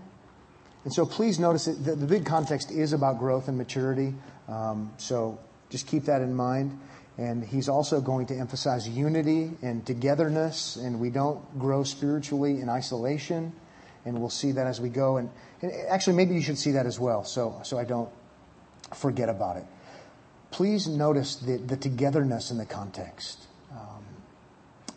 [0.85, 4.13] And so please notice that the, big context is about growth and maturity.
[4.47, 5.37] Um, so
[5.69, 6.79] just keep that in mind.
[7.17, 12.69] And he's also going to emphasize unity and togetherness, and we don't grow spiritually in
[12.69, 13.51] isolation.
[14.05, 15.17] And we'll see that as we go.
[15.17, 15.29] And,
[15.61, 18.09] and actually, maybe you should see that as well, so, so I don't
[18.93, 19.65] forget about it.
[20.51, 23.46] Please notice the, the togetherness in the context.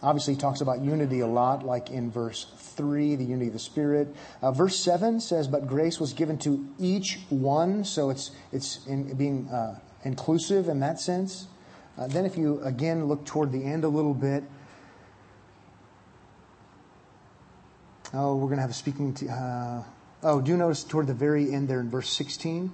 [0.02, 3.58] Obviously, he talks about unity a lot, like in verse 3, the unity of the
[3.58, 4.08] Spirit.
[4.40, 9.14] Uh, verse 7 says, But grace was given to each one, so it's, it's in
[9.16, 11.48] being uh, inclusive in that sense.
[11.98, 14.42] Uh, then, if you again look toward the end a little bit,
[18.12, 19.14] Oh, we're going to have a speaking.
[19.14, 19.82] T- uh,
[20.24, 22.72] oh, do notice toward the very end there in verse 16?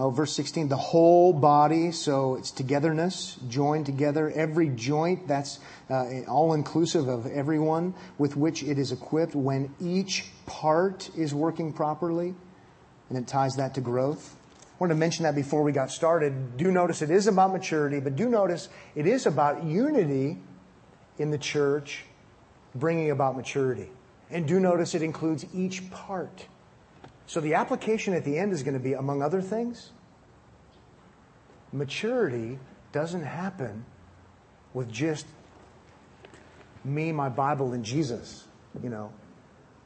[0.00, 4.30] Oh, verse 16, the whole body, so it's togetherness, joined together.
[4.30, 5.58] Every joint, that's
[5.90, 11.72] uh, all inclusive of everyone with which it is equipped when each part is working
[11.72, 12.36] properly.
[13.08, 14.36] And it ties that to growth.
[14.60, 16.56] I wanted to mention that before we got started.
[16.56, 20.38] Do notice it is about maturity, but do notice it is about unity
[21.18, 22.04] in the church,
[22.72, 23.88] bringing about maturity.
[24.30, 26.46] And do notice it includes each part.
[27.28, 29.92] So the application at the end is going to be, among other things,
[31.74, 32.58] maturity
[32.90, 33.84] doesn't happen
[34.72, 35.26] with just
[36.86, 38.46] me, my Bible, and Jesus.
[38.82, 39.12] You know,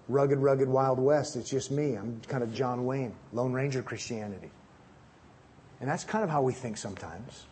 [0.08, 1.34] rugged, rugged Wild West.
[1.34, 1.96] It's just me.
[1.96, 4.52] I'm kind of John Wayne, Lone Ranger Christianity.
[5.80, 7.46] And that's kind of how we think sometimes.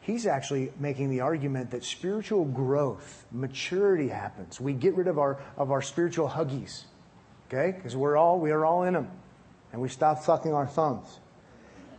[0.00, 4.58] He's actually making the argument that spiritual growth, maturity happens.
[4.58, 6.84] We get rid of our, of our spiritual huggies,
[7.48, 7.76] okay?
[7.76, 9.10] Because we're all, we are all in them.
[9.72, 11.20] And we stop sucking our thumbs.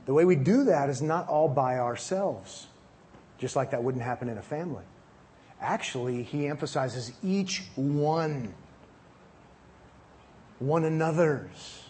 [0.06, 2.68] The way we do that is not all by ourselves,
[3.38, 4.86] just like that wouldn't happen in a family.
[5.60, 8.54] Actually, he emphasizes each one,
[10.60, 11.84] one another's.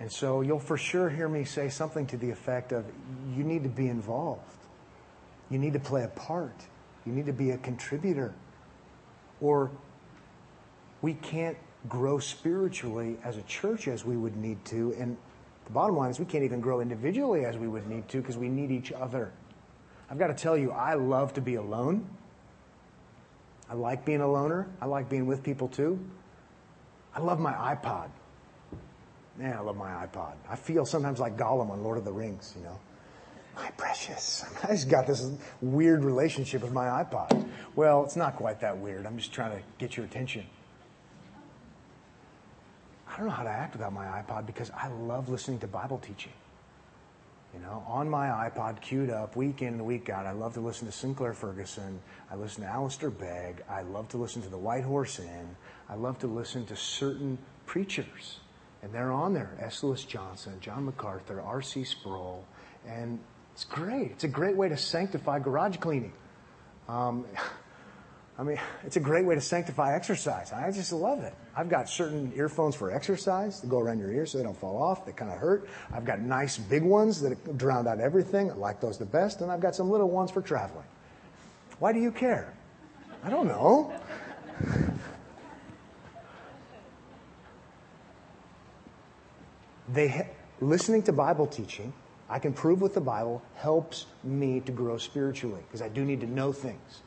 [0.00, 2.86] And so you'll for sure hear me say something to the effect of
[3.36, 4.40] you need to be involved.
[5.50, 6.56] You need to play a part.
[7.04, 8.34] You need to be a contributor.
[9.40, 9.70] Or
[11.02, 11.58] we can't
[11.88, 14.94] grow spiritually as a church as we would need to.
[14.98, 15.16] And
[15.64, 18.36] the bottom line is we can't even grow individually as we would need to because
[18.36, 19.32] we need each other.
[20.10, 22.08] I've got to tell you, I love to be alone.
[23.68, 24.66] I like being a loner.
[24.80, 25.98] I like being with people too.
[27.14, 28.10] I love my iPod.
[29.36, 30.34] Man, I love my iPod.
[30.48, 32.78] I feel sometimes like Gollum on Lord of the Rings, you know
[33.60, 34.44] my precious.
[34.64, 37.48] I just got this weird relationship with my iPod.
[37.76, 39.06] Well, it's not quite that weird.
[39.06, 40.46] I'm just trying to get your attention.
[43.10, 45.98] I don't know how to act without my iPod because I love listening to Bible
[45.98, 46.32] teaching.
[47.52, 50.24] You know, on my iPod, queued up week in and week out.
[50.24, 52.00] I love to listen to Sinclair Ferguson.
[52.30, 53.64] I listen to Alistair Begg.
[53.68, 55.56] I love to listen to the White Horse Inn.
[55.88, 58.38] I love to listen to certain preachers.
[58.82, 59.50] And they're on there.
[59.60, 59.82] S.
[59.82, 61.82] Lewis Johnson, John MacArthur, R.C.
[61.82, 62.44] Sproul.
[62.86, 63.18] And
[63.52, 64.12] it's great.
[64.12, 66.12] It's a great way to sanctify garage cleaning.
[66.88, 67.26] Um,
[68.40, 70.52] I mean, it's a great way to sanctify exercise.
[70.52, 71.34] I just love it.
[71.54, 74.82] I've got certain earphones for exercise that go around your ears so they don't fall
[74.82, 75.04] off.
[75.04, 75.68] They kind of hurt.
[75.92, 78.50] I've got nice big ones that drown out everything.
[78.50, 79.42] I like those the best.
[79.42, 80.86] And I've got some little ones for traveling.
[81.78, 82.54] Why do you care?
[83.22, 83.92] I don't know.
[89.92, 90.28] they
[90.60, 91.92] listening to Bible teaching
[92.30, 96.20] I can prove with the Bible helps me to grow spiritually because I do need
[96.20, 97.02] to know things.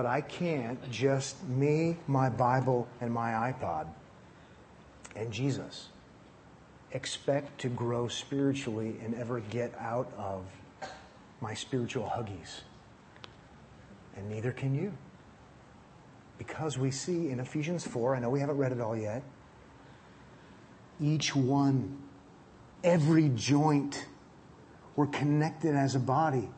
[0.00, 3.86] But I can't just me, my Bible, and my iPod
[5.14, 5.90] and Jesus
[6.92, 10.46] expect to grow spiritually and ever get out of
[11.42, 12.62] my spiritual huggies.
[14.16, 14.94] And neither can you.
[16.38, 19.22] Because we see in Ephesians 4, I know we haven't read it all yet,
[20.98, 21.98] each one
[22.82, 24.06] every joint.
[24.96, 26.48] We're connected as a body.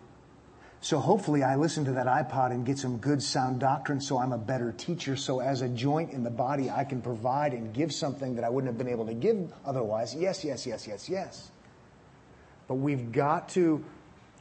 [0.82, 4.32] So hopefully I listen to that iPod and get some good sound doctrine so I'm
[4.32, 5.14] a better teacher.
[5.16, 8.50] So as a joint in the body, I can provide and give something that I
[8.50, 10.12] wouldn't have been able to give otherwise.
[10.14, 11.50] Yes, yes, yes, yes, yes.
[12.66, 13.84] But we've got to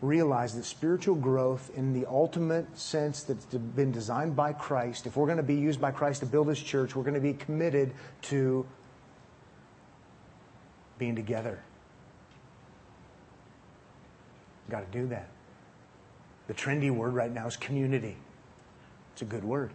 [0.01, 5.27] realize that spiritual growth in the ultimate sense that's been designed by Christ, if we're
[5.27, 7.93] going to be used by Christ to build his church, we're going to be committed
[8.23, 8.65] to
[10.97, 11.59] being together
[14.71, 15.27] Got to do that.
[16.51, 18.17] The trendy word right now is community.
[19.13, 19.71] It's a good word.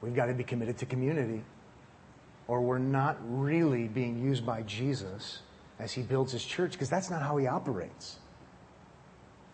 [0.00, 1.44] We've got to be committed to community,
[2.48, 5.42] or we're not really being used by Jesus
[5.78, 8.16] as he builds his church, because that's not how he operates.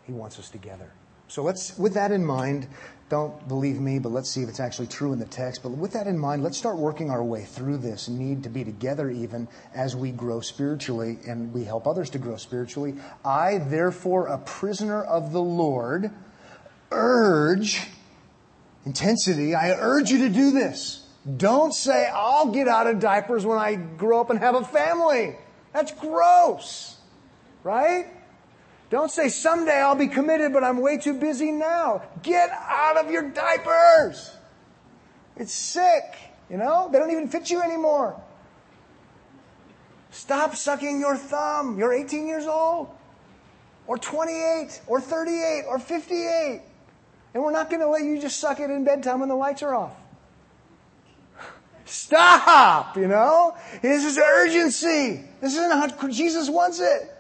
[0.06, 0.90] He wants us together.
[1.28, 2.66] So let's, with that in mind,
[3.08, 5.62] don't believe me, but let's see if it's actually true in the text.
[5.62, 8.64] But with that in mind, let's start working our way through this need to be
[8.64, 12.94] together even as we grow spiritually and we help others to grow spiritually.
[13.24, 16.10] I, therefore, a prisoner of the Lord,
[16.90, 17.86] urge
[18.84, 19.54] intensity.
[19.54, 21.06] I urge you to do this.
[21.36, 25.36] Don't say, I'll get out of diapers when I grow up and have a family.
[25.72, 26.96] That's gross.
[27.64, 28.06] Right?
[28.90, 32.02] Don't say someday I'll be committed, but I'm way too busy now.
[32.22, 34.32] Get out of your diapers.
[35.36, 36.16] It's sick,
[36.48, 36.88] you know?
[36.90, 38.20] They don't even fit you anymore.
[40.10, 41.78] Stop sucking your thumb.
[41.78, 42.88] You're 18 years old,
[43.86, 46.62] or 28, or 38, or 58.
[47.34, 49.62] And we're not going to let you just suck it in bedtime when the lights
[49.62, 49.92] are off.
[51.84, 53.54] Stop, you know?
[53.82, 55.24] This is urgency.
[55.40, 57.14] This isn't how Jesus wants it.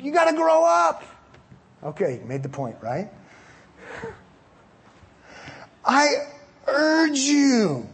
[0.00, 1.04] You gotta grow up.
[1.82, 3.10] Okay, made the point, right?
[5.84, 6.08] I
[6.66, 7.88] urge you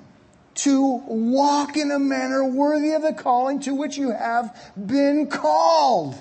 [0.57, 6.21] to walk in a manner worthy of the calling to which you have been called.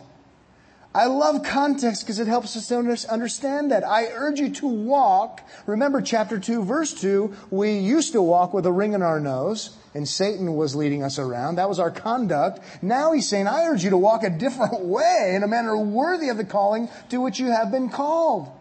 [0.97, 3.87] I love context because it helps us understand that.
[3.87, 5.47] I urge you to walk.
[5.67, 9.77] Remember chapter 2 verse 2, we used to walk with a ring in our nose
[9.93, 11.57] and Satan was leading us around.
[11.57, 12.61] That was our conduct.
[12.81, 16.29] Now he's saying, I urge you to walk a different way in a manner worthy
[16.29, 18.51] of the calling to which you have been called,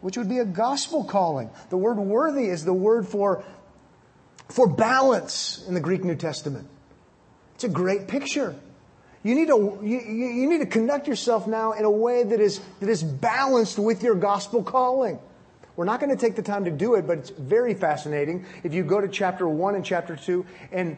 [0.00, 1.48] which would be a gospel calling.
[1.70, 3.44] The word worthy is the word for
[4.48, 6.66] for balance in the Greek New Testament.
[7.54, 8.56] It's a great picture.
[9.24, 12.60] You need to, you, you need to conduct yourself now in a way that is,
[12.80, 15.18] that is balanced with your gospel calling.
[15.76, 18.44] We're not going to take the time to do it, but it's very fascinating.
[18.62, 20.96] If you go to chapter 1 and chapter 2 and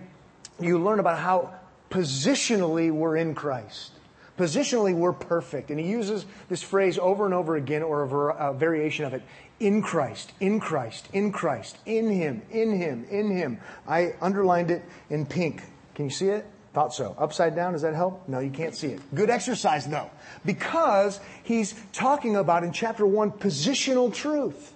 [0.60, 1.54] you learn about how
[1.88, 3.92] positionally we're in Christ.
[4.36, 5.70] Positionally, we're perfect.
[5.70, 9.22] And he uses this phrase over and over again, or a, a variation of it
[9.60, 13.58] in Christ, in Christ, in Christ, in Him, in Him, in Him.
[13.86, 15.62] I underlined it in pink.
[15.94, 16.44] Can you see it?
[16.76, 17.16] Thought so.
[17.16, 18.28] Upside down, does that help?
[18.28, 19.00] No, you can't see it.
[19.14, 20.10] Good exercise though.
[20.44, 24.74] Because he's talking about in chapter one, positional truth.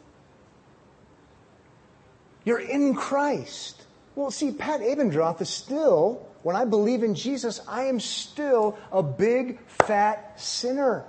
[2.42, 3.82] You're in Christ.
[4.14, 9.02] Well, see, Pat Abendroth is still, when I believe in Jesus, I am still a
[9.02, 11.04] big, fat sinner.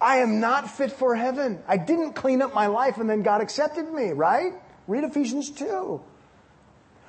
[0.00, 1.62] I am not fit for heaven.
[1.68, 4.54] I didn't clean up my life and then God accepted me, right?
[4.88, 6.02] Read Ephesians 2.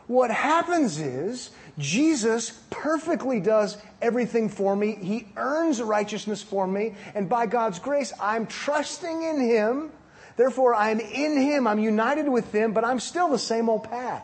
[0.08, 4.96] What happens is Jesus perfectly does everything for me.
[4.96, 6.96] He earns righteousness for me.
[7.16, 9.92] And by God's grace, I'm trusting in Him.
[10.36, 11.66] Therefore, I'm in Him.
[11.68, 14.24] I'm united with Him, but I'm still the same old path.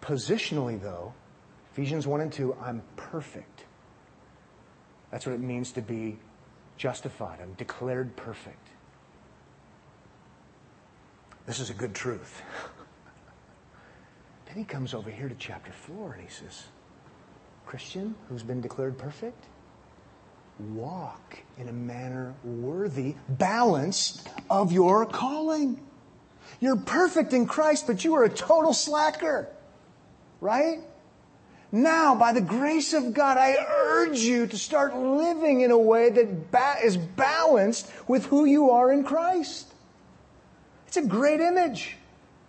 [0.00, 1.12] Positionally, though,
[1.72, 3.64] Ephesians 1 and 2, I'm perfect.
[5.10, 6.18] That's what it means to be
[6.76, 7.38] justified.
[7.40, 8.68] I'm declared perfect.
[11.46, 12.42] This is a good truth.
[14.52, 16.64] then he comes over here to chapter 4 and he says,
[17.64, 19.46] Christian who's been declared perfect,
[20.74, 25.80] walk in a manner worthy, balanced of your calling.
[26.60, 29.48] You're perfect in Christ, but you are a total slacker.
[30.42, 30.80] Right?
[31.70, 36.10] Now, by the grace of God, I urge you to start living in a way
[36.10, 39.72] that ba- is balanced with who you are in Christ.
[40.86, 41.96] It's a great image.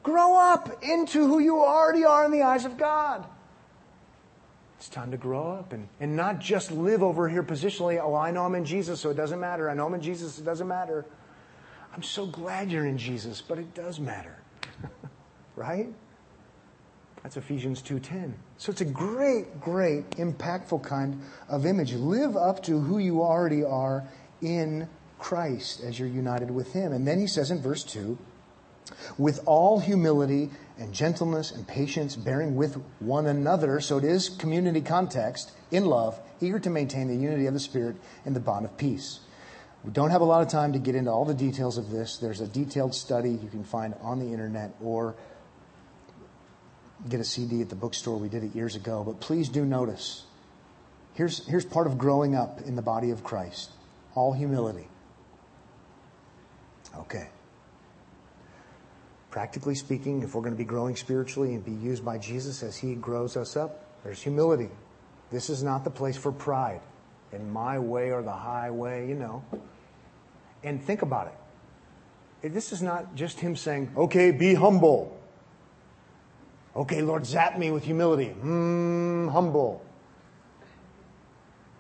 [0.04, 3.26] Grow up into who you already are in the eyes of God.
[4.78, 8.01] It's time to grow up and, and not just live over here positionally.
[8.04, 9.70] Oh, I know I'm in Jesus, so it doesn't matter.
[9.70, 11.06] I know I'm in Jesus, it doesn't matter.
[11.95, 14.36] I'm so glad you're in Jesus, but it does matter.
[15.56, 15.88] right?
[17.22, 18.34] That's Ephesians 2:10.
[18.58, 21.93] So it's a great, great, impactful kind of image.
[21.93, 24.06] Live up to who you already are
[24.41, 26.91] in Christ as you're united with Him.
[26.91, 28.18] And then he says in verse 2,
[29.17, 33.79] with all humility and gentleness and patience, bearing with one another.
[33.79, 37.95] So it is community context in love, eager to maintain the unity of the Spirit
[38.25, 39.19] in the bond of peace.
[39.83, 42.17] We don't have a lot of time to get into all the details of this.
[42.17, 45.15] There's a detailed study you can find on the internet or
[47.09, 48.17] get a CD at the bookstore.
[48.17, 49.03] We did it years ago.
[49.03, 50.23] But please do notice
[51.15, 53.71] here's, here's part of growing up in the body of Christ
[54.15, 54.87] all humility.
[56.97, 57.27] Okay.
[59.34, 62.77] Practically speaking, if we're going to be growing spiritually and be used by Jesus as
[62.77, 64.69] He grows us up, there's humility.
[65.31, 66.81] This is not the place for pride.
[67.31, 69.43] In my way or the highway, you know.
[70.63, 71.34] And think about
[72.43, 72.53] it.
[72.53, 75.19] This is not just Him saying, okay, be humble.
[76.75, 78.36] Okay, Lord, zap me with humility.
[78.39, 79.84] Mmm, humble.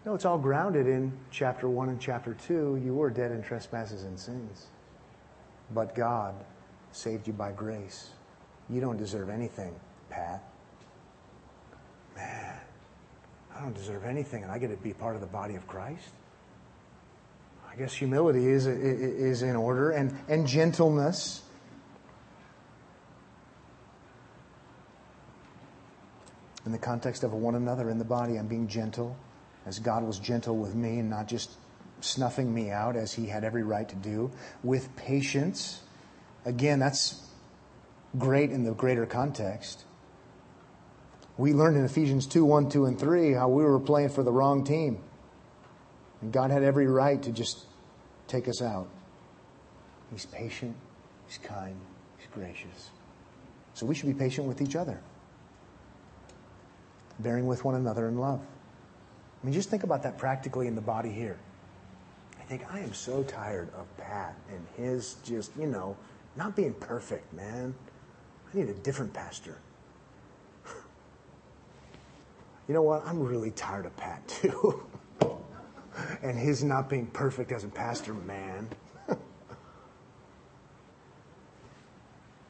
[0.07, 2.81] No, it's all grounded in chapter 1 and chapter 2.
[2.83, 4.65] You were dead in trespasses and sins.
[5.69, 6.33] But God
[6.93, 8.09] saved you by grace.
[8.69, 9.75] You don't deserve anything,
[10.09, 10.43] Pat.
[12.15, 12.55] Man,
[13.55, 16.09] I don't deserve anything, and I get to be part of the body of Christ.
[17.71, 21.41] I guess humility is, is in order, and, and gentleness.
[26.65, 28.37] in the context of one another in the body.
[28.37, 29.15] I'm being gentle
[29.65, 31.51] as God was gentle with me and not just
[32.01, 34.31] snuffing me out as he had every right to do.
[34.63, 35.81] With patience.
[36.45, 37.21] Again, that's
[38.17, 39.85] great in the greater context.
[41.37, 44.31] We learned in Ephesians 2 1, 2, and 3 how we were playing for the
[44.31, 44.99] wrong team.
[46.21, 47.65] And God had every right to just
[48.27, 48.87] take us out.
[50.11, 50.75] He's patient,
[51.27, 51.75] He's kind,
[52.17, 52.91] He's gracious.
[53.73, 55.01] So we should be patient with each other,
[57.19, 58.39] bearing with one another in love.
[58.39, 61.37] I mean, just think about that practically in the body here.
[62.39, 65.97] I think I am so tired of Pat and his just, you know,
[66.35, 67.75] not being perfect, man.
[68.51, 69.57] I need a different pastor.
[72.65, 73.05] You know what?
[73.05, 74.85] I'm really tired of Pat too.
[76.23, 78.69] and his not being perfect as a pastor, man.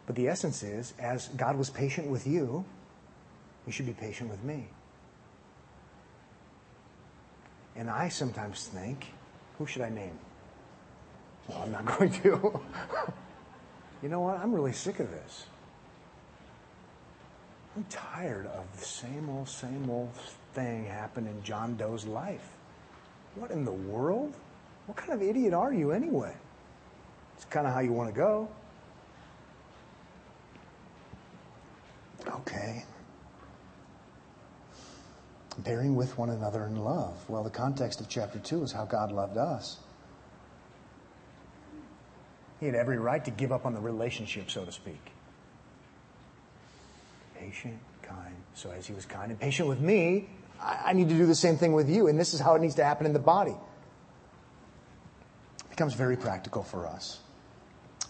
[0.06, 2.64] but the essence is, as God was patient with you,
[3.66, 4.68] you should be patient with me.
[7.76, 9.08] And I sometimes think,
[9.58, 10.20] who should I name?
[11.48, 12.62] Well, I'm not going to.
[14.04, 14.38] You know what?
[14.38, 15.46] I'm really sick of this.
[17.76, 20.14] I'm tired of the same old, same old
[20.54, 22.48] thing happen in John Doe's life.
[23.36, 24.36] What in the world?
[24.86, 26.36] What kind of idiot are you anyway?
[27.36, 28.50] It's kind of how you want to go.
[32.28, 32.84] Okay.
[35.60, 37.18] Bearing with one another in love.
[37.30, 39.80] Well, the context of chapter 2 is how God loved us.
[42.64, 45.12] He had every right to give up on the relationship, so to speak.
[47.38, 48.34] Patient, kind.
[48.54, 50.30] So as he was kind and patient with me,
[50.62, 52.08] I, need to do the same thing with you.
[52.08, 53.52] And this is how it needs to happen in the body.
[55.60, 57.20] It becomes very practical for us.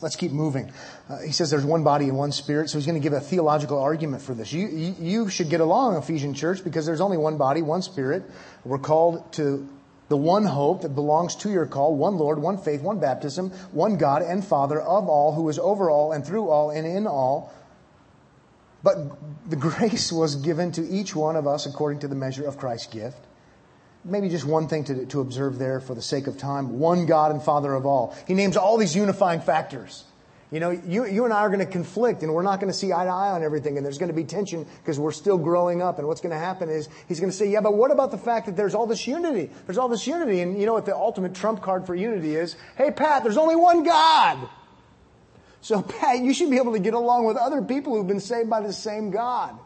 [0.01, 0.71] Let's keep moving.
[1.09, 3.21] Uh, he says there's one body and one spirit, so he's going to give a
[3.21, 4.53] theological argument for this.
[4.53, 8.21] You, you, you should get along, Ephesian church, because there's only one body, one spirit.
[8.63, 9.67] We're called to
[10.09, 13.97] the one hope that belongs to your call, one Lord, one faith, one baptism, one
[13.97, 17.53] God and Father of all, who is over all and through all and in all.
[18.83, 22.57] But the grace was given to each one of us according to the measure of
[22.57, 23.17] Christ's gift.
[24.05, 26.79] Maybe just one thing to, to observe there for the sake of time.
[26.79, 28.13] One God and Father of all.
[28.27, 30.03] He names all these unifying factors.
[30.53, 32.77] You know, you, you and I are going to conflict and we're not going to
[32.77, 35.39] see eye to eye on everything and there's going to be tension because we're still
[35.39, 35.97] growing up.
[35.97, 38.19] And what's going to happen is he's going to say, yeah, but what about the
[38.19, 39.49] fact that there's all this unity?
[39.65, 40.41] There's all this unity.
[40.41, 42.55] And you know what the ultimate trump card for unity is?
[42.77, 44.47] Hey, Pat, there's only one God.
[45.61, 48.47] So, Pat, you should be able to get along with other people who've been saved
[48.47, 49.57] by the same God.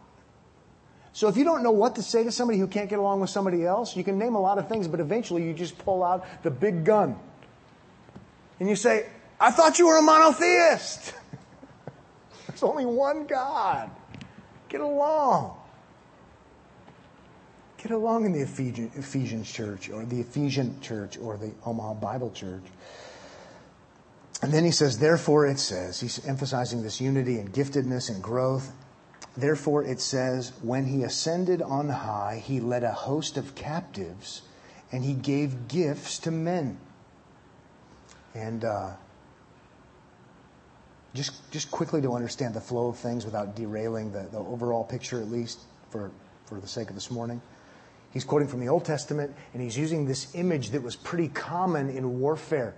[1.11, 3.29] So if you don't know what to say to somebody who can't get along with
[3.29, 6.25] somebody else, you can name a lot of things, but eventually you just pull out
[6.43, 7.19] the big gun.
[8.61, 9.07] And you say,
[9.39, 11.13] I thought you were a monotheist.
[12.47, 13.91] There's only one God.
[14.69, 15.57] Get along.
[17.77, 22.31] Get along in the Ephesian, Ephesians church or the Ephesian church or the Omaha Bible
[22.31, 22.63] church.
[24.41, 28.71] And then he says, therefore it says, he's emphasizing this unity and giftedness and growth.
[29.35, 34.41] Therefore it says, when he ascended on high, he led a host of captives
[34.91, 36.79] and he gave gifts to men.
[38.33, 38.91] And uh,
[41.13, 45.19] just, just quickly to understand the flow of things without derailing the, the overall picture,
[45.19, 46.11] at least for,
[46.45, 47.41] for the sake of this morning.
[48.11, 51.89] He's quoting from the Old Testament and he's using this image that was pretty common
[51.89, 52.75] in warfare.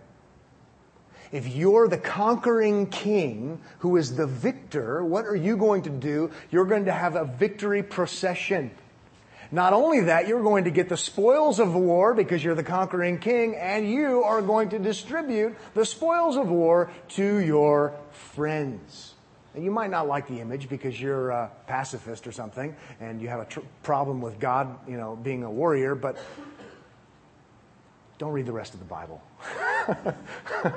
[1.32, 6.32] If you're the conquering king who is the victor, what are you going to do?
[6.50, 8.72] You're going to have a victory procession.
[9.52, 13.18] Not only that, you're going to get the spoils of war because you're the conquering
[13.18, 19.16] king and you are going to distribute the spoils of war to your friends.
[19.56, 23.28] And you might not like the image because you're a pacifist or something and you
[23.30, 26.18] have a tr- problem with God, you know, being a warrior, but
[28.20, 29.22] don't read the rest of the Bible.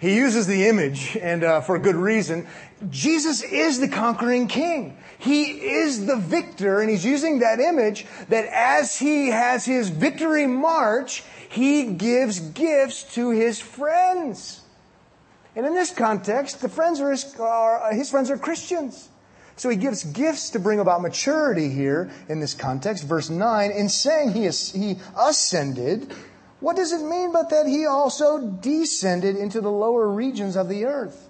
[0.00, 2.46] he uses the image, and uh, for a good reason.
[2.88, 4.96] Jesus is the conquering king.
[5.18, 10.46] He is the victor, and he's using that image that as he has his victory
[10.46, 14.62] march, he gives gifts to his friends.
[15.54, 19.10] And in this context, the friends are his, are, his friends are Christians.
[19.58, 23.04] So he gives gifts to bring about maturity here in this context.
[23.04, 26.14] Verse 9, in saying he, he ascended,
[26.60, 30.84] what does it mean but that he also descended into the lower regions of the
[30.84, 31.28] earth?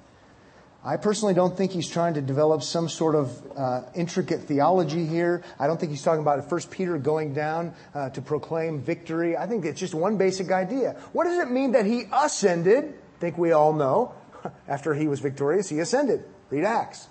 [0.85, 5.43] I personally don't think he's trying to develop some sort of uh, intricate theology here.
[5.59, 9.37] I don't think he's talking about First Peter going down uh, to proclaim victory.
[9.37, 10.97] I think it's just one basic idea.
[11.13, 12.85] What does it mean that he ascended?
[12.85, 14.15] I think we all know.
[14.69, 16.25] After he was victorious, he ascended.
[16.51, 17.09] Read Acts.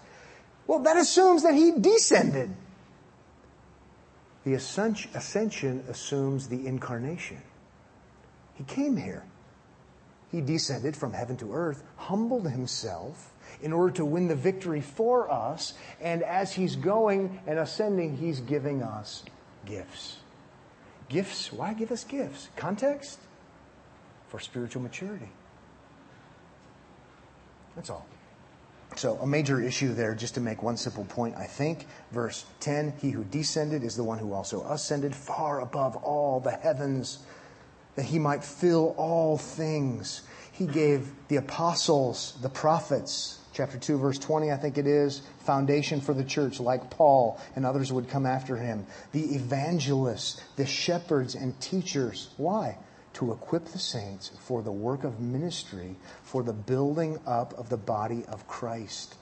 [0.68, 2.53] Well, that assumes that he descended.
[4.43, 7.41] The ascension assumes the incarnation.
[8.55, 9.24] He came here.
[10.32, 15.32] He descended from heaven to earth, humbled himself in order to win the victory for
[15.32, 15.74] us.
[16.01, 19.24] And as he's going and ascending, he's giving us
[19.65, 20.18] gifts.
[21.07, 22.49] Gifts, why give us gifts?
[22.57, 23.20] Context?
[24.28, 25.30] For spiritual maturity.
[27.76, 28.05] That's all.
[28.95, 31.85] So, a major issue there, just to make one simple point, I think.
[32.11, 36.51] Verse 10 He who descended is the one who also ascended far above all the
[36.51, 37.19] heavens,
[37.95, 40.21] that he might fill all things.
[40.51, 46.01] He gave the apostles, the prophets, chapter 2, verse 20, I think it is, foundation
[46.01, 48.88] for the church, like Paul and others would come after him.
[49.11, 52.29] The evangelists, the shepherds and teachers.
[52.38, 52.77] Why?
[53.18, 57.78] To equip the saints for the work of ministry, for the building up of the
[57.78, 59.15] body of Christ.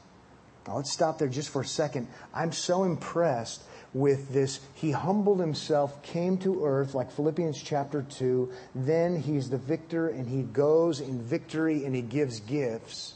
[0.68, 2.10] Now let's stop there just for a second.
[2.34, 4.60] I'm so impressed with this.
[4.74, 8.52] He humbled himself, came to earth, like Philippians chapter 2.
[8.76, 13.14] Then he's the victor and he goes in victory and he gives gifts.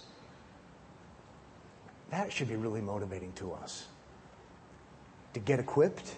[2.10, 3.86] That should be really motivating to us.
[5.34, 6.16] To get equipped,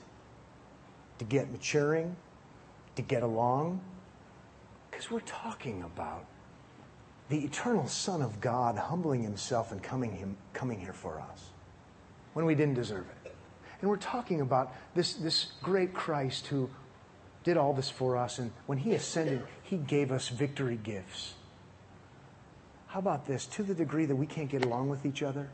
[1.17, 2.15] to get maturing,
[2.95, 3.81] to get along,
[5.01, 6.25] because we're talking about
[7.29, 11.49] the eternal Son of God humbling himself and coming, him, coming here for us
[12.33, 13.33] when we didn't deserve it.
[13.81, 16.69] And we're talking about this, this great Christ who
[17.43, 18.37] did all this for us.
[18.37, 21.33] And when he ascended, he gave us victory gifts.
[22.85, 23.47] How about this?
[23.47, 25.49] To the degree that we can't get along with each other,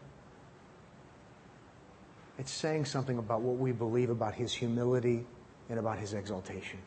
[2.38, 5.26] it's saying something about what we believe about his humility
[5.70, 6.80] and about his exaltation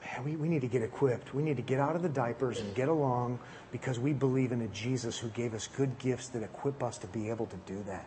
[0.00, 1.34] man, we, we need to get equipped.
[1.34, 3.38] We need to get out of the diapers and get along
[3.72, 7.06] because we believe in a Jesus who gave us good gifts that equip us to
[7.06, 8.06] be able to do that.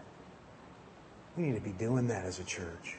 [1.37, 2.97] We need to be doing that as a church.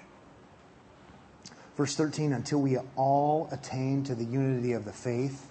[1.76, 5.46] Verse 13, until we all attain to the unity of the faith.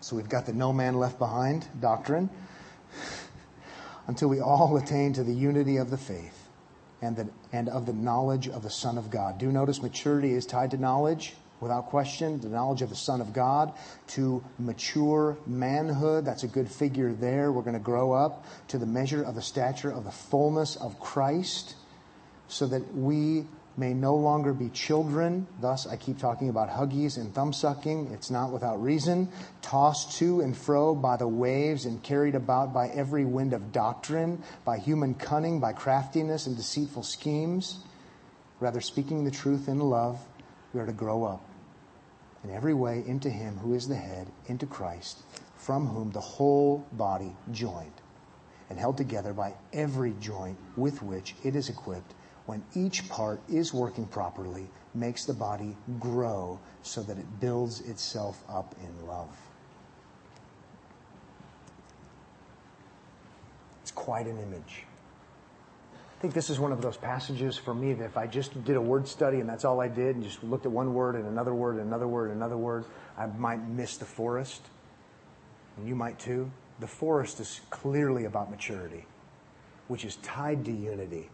[0.00, 2.30] So we've got the no man left behind doctrine.
[4.06, 6.45] until we all attain to the unity of the faith
[7.02, 9.38] and, the, and of the knowledge of the Son of God.
[9.38, 13.32] Do notice maturity is tied to knowledge, without question, the knowledge of the Son of
[13.32, 13.72] God,
[14.08, 16.24] to mature manhood.
[16.24, 17.52] That's a good figure there.
[17.52, 20.98] We're going to grow up to the measure of the stature of the fullness of
[21.00, 21.74] Christ,
[22.48, 25.46] so that we may no longer be children.
[25.60, 28.10] Thus, I keep talking about huggies and thumb sucking.
[28.12, 29.28] It's not without reason.
[29.62, 34.42] Tossed to and fro by the waves and carried about by every wind of doctrine,
[34.64, 37.80] by human cunning, by craftiness and deceitful schemes.
[38.60, 40.18] Rather, speaking the truth in love,
[40.72, 41.44] we are to grow up
[42.42, 45.22] in every way into Him who is the head, into Christ,
[45.56, 47.92] from whom the whole body joined
[48.70, 52.14] and held together by every joint with which it is equipped
[52.46, 58.42] when each part is working properly, makes the body grow so that it builds itself
[58.48, 59.36] up in love.
[63.82, 64.84] It's quite an image.
[65.92, 68.76] I think this is one of those passages for me that if I just did
[68.76, 71.26] a word study and that's all I did and just looked at one word and
[71.26, 72.86] another word and another word and another word,
[73.18, 74.62] I might miss the forest.
[75.76, 76.50] And you might too.
[76.80, 79.04] The forest is clearly about maturity,
[79.88, 81.28] which is tied to unity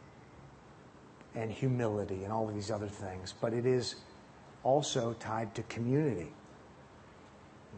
[1.34, 3.96] and humility and all of these other things, but it is
[4.64, 6.32] also tied to community.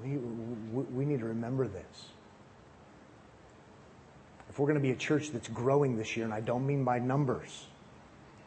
[0.03, 2.09] We, we need to remember this.
[4.49, 6.85] If we're going to be a church that's growing this year, and I don't mean
[6.85, 7.67] by numbers,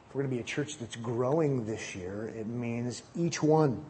[0.08, 3.84] if we're going to be a church that's growing this year, it means each one.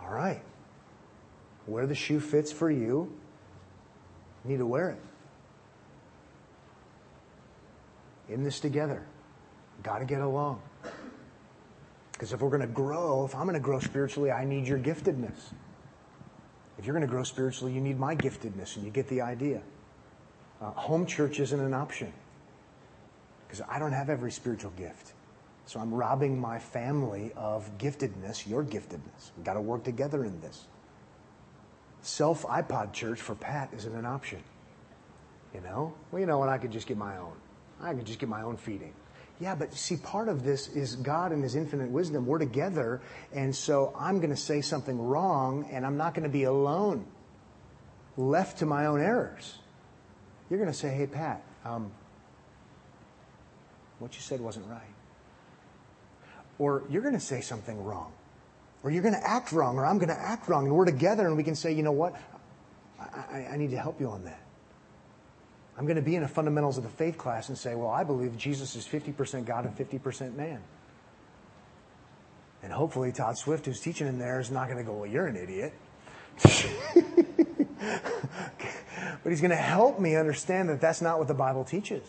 [0.00, 0.42] All right.
[1.66, 3.12] Where the shoe fits for you,
[4.44, 5.00] you need to wear it.
[8.32, 9.04] In this together.
[9.84, 10.60] Got to get along.
[12.12, 14.78] Because if we're going to grow, if I'm going to grow spiritually, I need your
[14.78, 15.52] giftedness.
[16.78, 19.62] If you're going to grow spiritually, you need my giftedness, and you get the idea.
[20.60, 22.12] Uh, home church isn't an option
[23.46, 25.12] because I don't have every spiritual gift.
[25.66, 29.30] So I'm robbing my family of giftedness, your giftedness.
[29.36, 30.66] We've got to work together in this.
[32.02, 34.42] Self iPod church for Pat isn't an option.
[35.54, 35.94] You know?
[36.10, 36.48] Well, you know what?
[36.48, 37.34] I could just get my own.
[37.80, 38.92] I could just get my own feeding.
[39.40, 42.24] Yeah, but see, part of this is God and His infinite wisdom.
[42.26, 43.00] We're together,
[43.32, 47.04] and so I'm going to say something wrong, and I'm not going to be alone,
[48.16, 49.58] left to my own errors.
[50.48, 51.90] You're going to say, hey, Pat, um,
[53.98, 54.80] what you said wasn't right.
[56.58, 58.12] Or you're going to say something wrong.
[58.84, 61.26] Or you're going to act wrong, or I'm going to act wrong, and we're together,
[61.26, 62.14] and we can say, you know what?
[63.00, 64.43] I, I, I need to help you on that.
[65.76, 68.04] I'm going to be in a fundamentals of the faith class and say, well, I
[68.04, 70.60] believe Jesus is 50% God and 50% man.
[72.62, 75.26] And hopefully Todd Swift, who's teaching in there, is not going to go, well, you're
[75.26, 75.74] an idiot.
[79.22, 82.04] but he's going to help me understand that that's not what the Bible teaches.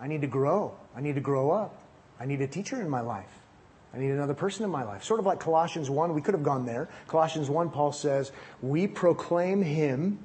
[0.00, 0.76] I need to grow.
[0.94, 1.76] I need to grow up.
[2.20, 3.30] I need a teacher in my life.
[3.94, 5.04] I need another person in my life.
[5.04, 6.88] Sort of like Colossians 1, we could have gone there.
[7.06, 10.18] Colossians 1, Paul says, We proclaim him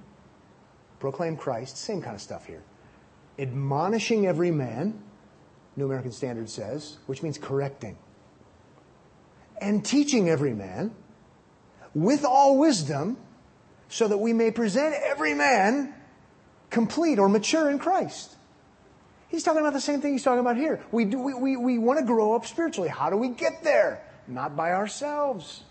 [0.99, 2.61] proclaim Christ, same kind of stuff here.
[3.37, 5.01] Admonishing every man,
[5.75, 7.97] New American Standard says, which means correcting.
[9.61, 10.93] And teaching every man
[11.93, 13.17] with all wisdom,
[13.89, 15.93] so that we may present every man
[16.69, 18.35] complete or mature in Christ.
[19.29, 20.83] He's talking about the same thing he's talking about here.
[20.91, 22.89] We, do, we, we, we want to grow up spiritually.
[22.89, 24.03] How do we get there?
[24.27, 25.63] Not by ourselves.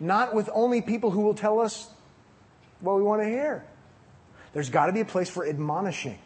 [0.00, 1.88] Not with only people who will tell us
[2.80, 3.64] what we want to hear.
[4.52, 6.18] There's got to be a place for admonishing,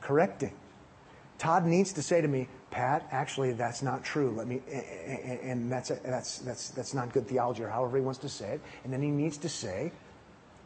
[0.00, 0.52] correcting.
[1.38, 4.34] Todd needs to say to me, Pat, actually, that's not true.
[4.36, 4.60] Let me,
[5.42, 8.60] and that's, that's, that's, that's not good theology or however he wants to say it.
[8.84, 9.92] And then he needs to say,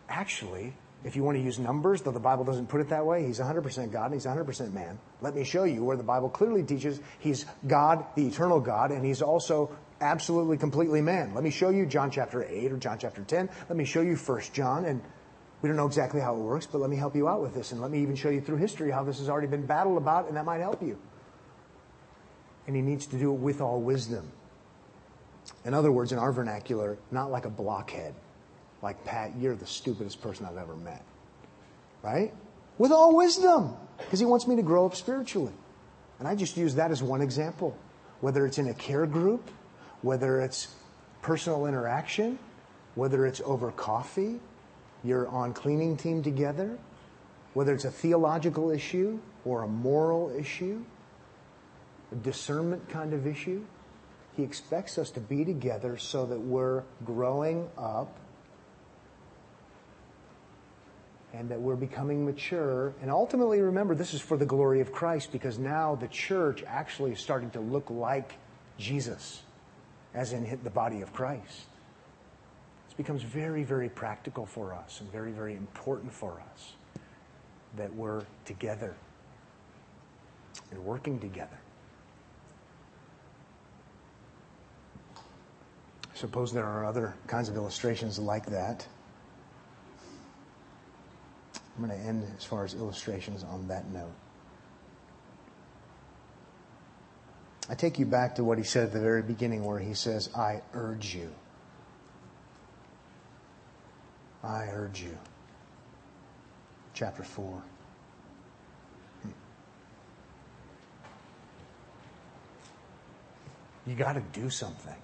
[0.09, 3.25] actually, if you want to use numbers, though the Bible doesn't put it that way,
[3.25, 4.99] he's 100% God and he's 100% man.
[5.21, 9.05] Let me show you where the Bible clearly teaches he's God, the eternal God, and
[9.05, 11.35] he's also absolutely completely man.
[11.35, 13.49] Let me show you John chapter 8 or John chapter 10.
[13.69, 15.03] Let me show you 1 John and
[15.63, 17.73] we don't know exactly how it works, but let me help you out with this
[17.73, 20.29] and let me even show you through history how this has already been battled about
[20.29, 20.99] and that might help you.
[22.67, 24.31] And he needs to do it with all wisdom.
[25.65, 28.15] In other words, in our vernacular, not like a blockhead
[28.83, 31.03] like, Pat, you're the stupidest person I've ever met.
[32.03, 32.35] Right?
[32.79, 35.53] With all wisdom, because he wants me to grow up spiritually.
[36.19, 37.79] And I just use that as one example.
[38.21, 39.51] Whether it's in a care group,
[40.03, 40.69] whether it's
[41.23, 42.39] personal interaction,
[42.97, 44.41] whether it's over coffee,
[45.05, 46.79] you're on cleaning team together,
[47.55, 50.85] whether it's a theological issue or a moral issue,
[52.13, 53.65] a discernment kind of issue,
[54.37, 58.17] he expects us to be together so that we're growing up
[61.35, 62.95] and that we're becoming mature.
[63.01, 67.13] And ultimately, remember, this is for the glory of Christ because now the church actually
[67.13, 68.35] is starting to look like
[68.79, 69.43] Jesus,
[70.15, 71.67] as in the body of Christ.
[72.93, 76.75] This becomes very, very practical for us and very, very important for us
[77.79, 78.95] that we're together
[80.71, 81.59] and working together.
[85.17, 85.21] I
[86.13, 88.87] Suppose there are other kinds of illustrations like that.
[91.55, 94.13] I'm going to end as far as illustrations on that note.
[97.71, 100.29] I take you back to what he said at the very beginning, where he says,
[100.37, 101.33] I urge you.
[104.43, 105.17] I urge you.
[106.95, 107.63] Chapter 4.
[109.23, 109.29] Hmm.
[113.87, 114.97] You got to do something.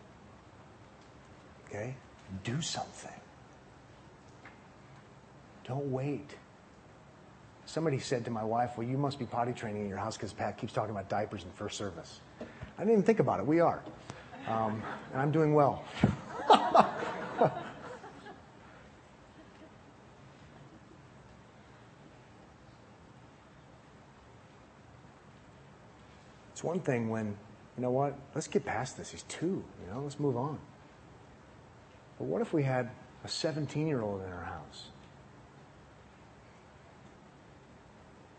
[1.67, 1.95] Okay?
[2.45, 3.11] Do something.
[5.65, 6.35] Don't wait.
[7.67, 10.33] Somebody said to my wife, Well, you must be potty training in your house because
[10.33, 12.21] Pat keeps talking about diapers in first service.
[12.41, 12.45] I
[12.79, 13.47] didn't even think about it.
[13.47, 13.83] We are.
[14.47, 14.83] Um,
[15.13, 15.85] and I'm doing well.
[26.59, 27.37] It's one thing when,
[27.77, 29.13] you know what, let's get past this.
[29.13, 30.59] He's two, you know, let's move on.
[32.19, 32.91] But what if we had
[33.23, 34.89] a 17 year old in our house?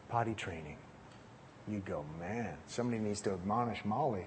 [0.09, 0.75] potty training.
[1.69, 4.25] You go, man, somebody needs to admonish Molly.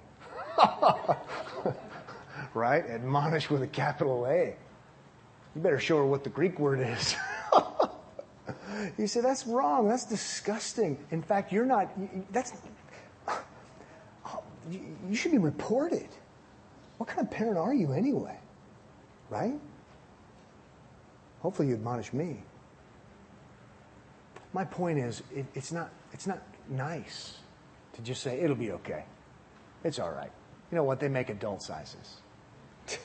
[2.54, 2.88] right?
[2.88, 4.56] Admonish with a capital A.
[5.54, 7.14] You better show her what the Greek word is.
[8.96, 9.86] you say, that's wrong.
[9.86, 10.96] That's disgusting.
[11.10, 11.90] In fact, you're not,
[12.32, 12.52] that's,
[14.70, 16.08] you should be reported.
[16.98, 18.38] What kind of parent are you anyway?
[19.30, 19.58] Right?
[21.40, 22.42] Hopefully you admonish me.
[24.52, 27.38] My point is, it, it's, not, it's not nice
[27.94, 29.04] to just say, it'll be okay.
[29.82, 30.30] It's all right.
[30.70, 31.00] You know what?
[31.00, 32.20] They make adult sizes.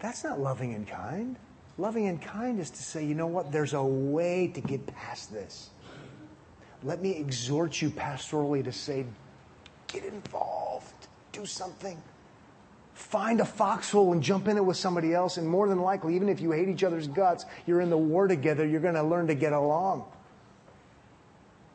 [0.00, 1.36] That's not loving and kind.
[1.78, 3.52] Loving and kind is to say, you know what?
[3.52, 5.70] There's a way to get past this.
[6.82, 9.06] Let me exhort you pastorally to say,
[9.88, 12.00] get involved, do something.
[12.94, 15.36] Find a foxhole and jump in it with somebody else.
[15.36, 18.26] And more than likely, even if you hate each other's guts, you're in the war
[18.26, 18.66] together.
[18.66, 20.04] You're going to learn to get along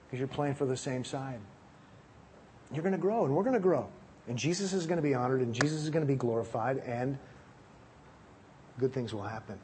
[0.06, 1.40] because you're playing for the same side.
[2.74, 3.88] You're going to grow, and we're going to grow.
[4.28, 7.18] And Jesus is going to be honored, and Jesus is going to be glorified, and
[8.80, 9.60] good things will happen.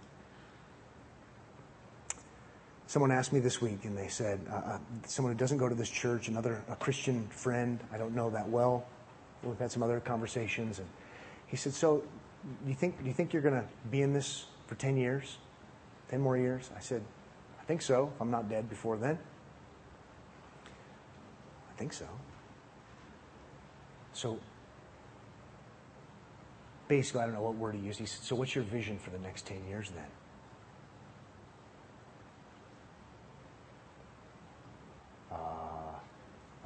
[2.87, 5.75] Someone asked me this week, and they said, uh, uh, someone who doesn't go to
[5.75, 8.85] this church, another a Christian friend, I don't know that well.
[9.43, 10.87] We've had some other conversations, and
[11.47, 12.03] he said, "So,
[12.63, 15.37] do you think do you think you're going to be in this for ten years,
[16.09, 17.03] ten more years?" I said,
[17.59, 18.11] "I think so.
[18.15, 19.19] If I'm not dead before then."
[21.69, 22.07] I think so.
[24.13, 24.39] So,
[26.87, 27.99] basically, I don't know what word he used.
[27.99, 30.07] He said, "So, what's your vision for the next ten years then?"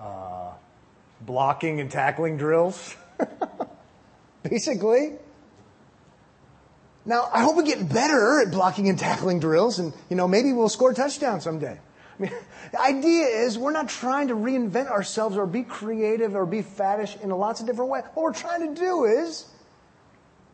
[0.02, 0.54] Uh,
[1.22, 2.96] blocking and tackling drills.
[4.44, 5.14] Basically.
[7.06, 10.54] Now, I hope we get better at blocking and tackling drills, and you know, maybe
[10.54, 11.80] we'll score a touchdown someday.
[12.18, 12.32] I mean,
[12.72, 17.22] the idea is we're not trying to reinvent ourselves or be creative or be faddish
[17.22, 18.04] in lots of different ways.
[18.16, 19.46] What we're trying to do is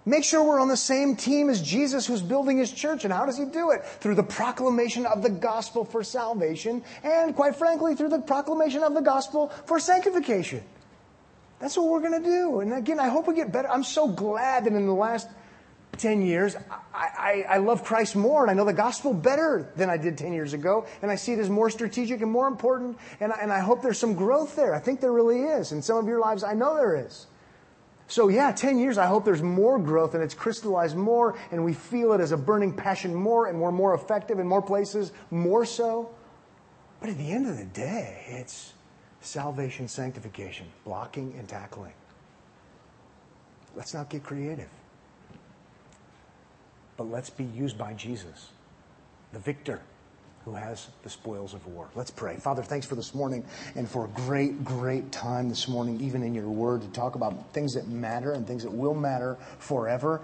[0.08, 3.04] make sure we're on the same team as Jesus who's building his church.
[3.04, 3.86] And how does he do it?
[3.86, 8.94] Through the proclamation of the gospel for salvation and, quite frankly, through the proclamation of
[8.94, 10.64] the gospel for sanctification.
[11.60, 12.60] That's what we're going to do.
[12.62, 13.70] And again, I hope we get better.
[13.70, 15.28] I'm so glad that in the last
[15.98, 16.56] 10 years,
[16.94, 20.16] I, I, I, love Christ more and I know the gospel better than I did
[20.16, 20.86] 10 years ago.
[21.02, 22.98] And I see it as more strategic and more important.
[23.20, 24.76] And I, and I hope there's some growth there.
[24.76, 25.72] I think there really is.
[25.72, 27.26] In some of your lives, I know there is.
[28.08, 31.74] So, yeah, 10 years, I hope there's more growth and it's crystallized more and we
[31.74, 35.66] feel it as a burning passion more and we're more effective in more places, more
[35.66, 36.10] so.
[37.02, 38.74] But at the end of the day, it's
[39.22, 41.94] salvation, sanctification, blocking and tackling.
[43.76, 44.70] Let's not get creative
[46.98, 48.50] but let's be used by Jesus,
[49.32, 49.82] the victor
[50.48, 51.90] who has the spoils of war.
[51.94, 52.38] Let's pray.
[52.38, 53.44] Father, thanks for this morning
[53.76, 57.52] and for a great, great time this morning, even in your word, to talk about
[57.52, 60.22] things that matter and things that will matter forever.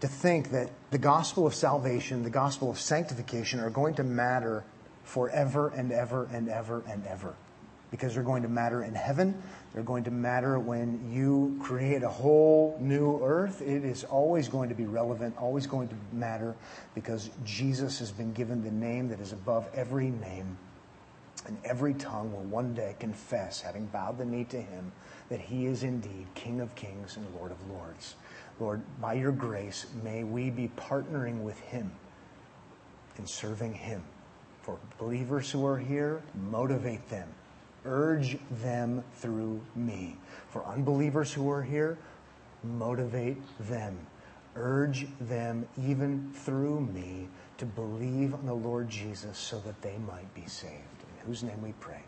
[0.00, 4.62] To think that the gospel of salvation, the gospel of sanctification are going to matter
[5.04, 7.34] forever and ever and ever and ever
[7.92, 9.40] because they're going to matter in heaven.
[9.72, 13.60] They're going to matter when you create a whole new earth.
[13.60, 16.56] It is always going to be relevant, always going to matter
[16.94, 20.56] because Jesus has been given the name that is above every name.
[21.46, 24.90] And every tongue will one day confess, having bowed the knee to him,
[25.28, 28.14] that he is indeed King of kings and Lord of lords.
[28.58, 31.90] Lord, by your grace, may we be partnering with him
[33.18, 34.02] in serving him.
[34.62, 37.28] For believers who are here, motivate them
[37.84, 40.16] Urge them through me.
[40.50, 41.98] For unbelievers who are here,
[42.62, 43.98] motivate them.
[44.54, 47.28] Urge them even through me
[47.58, 50.72] to believe on the Lord Jesus so that they might be saved.
[50.72, 52.00] In whose name we pray.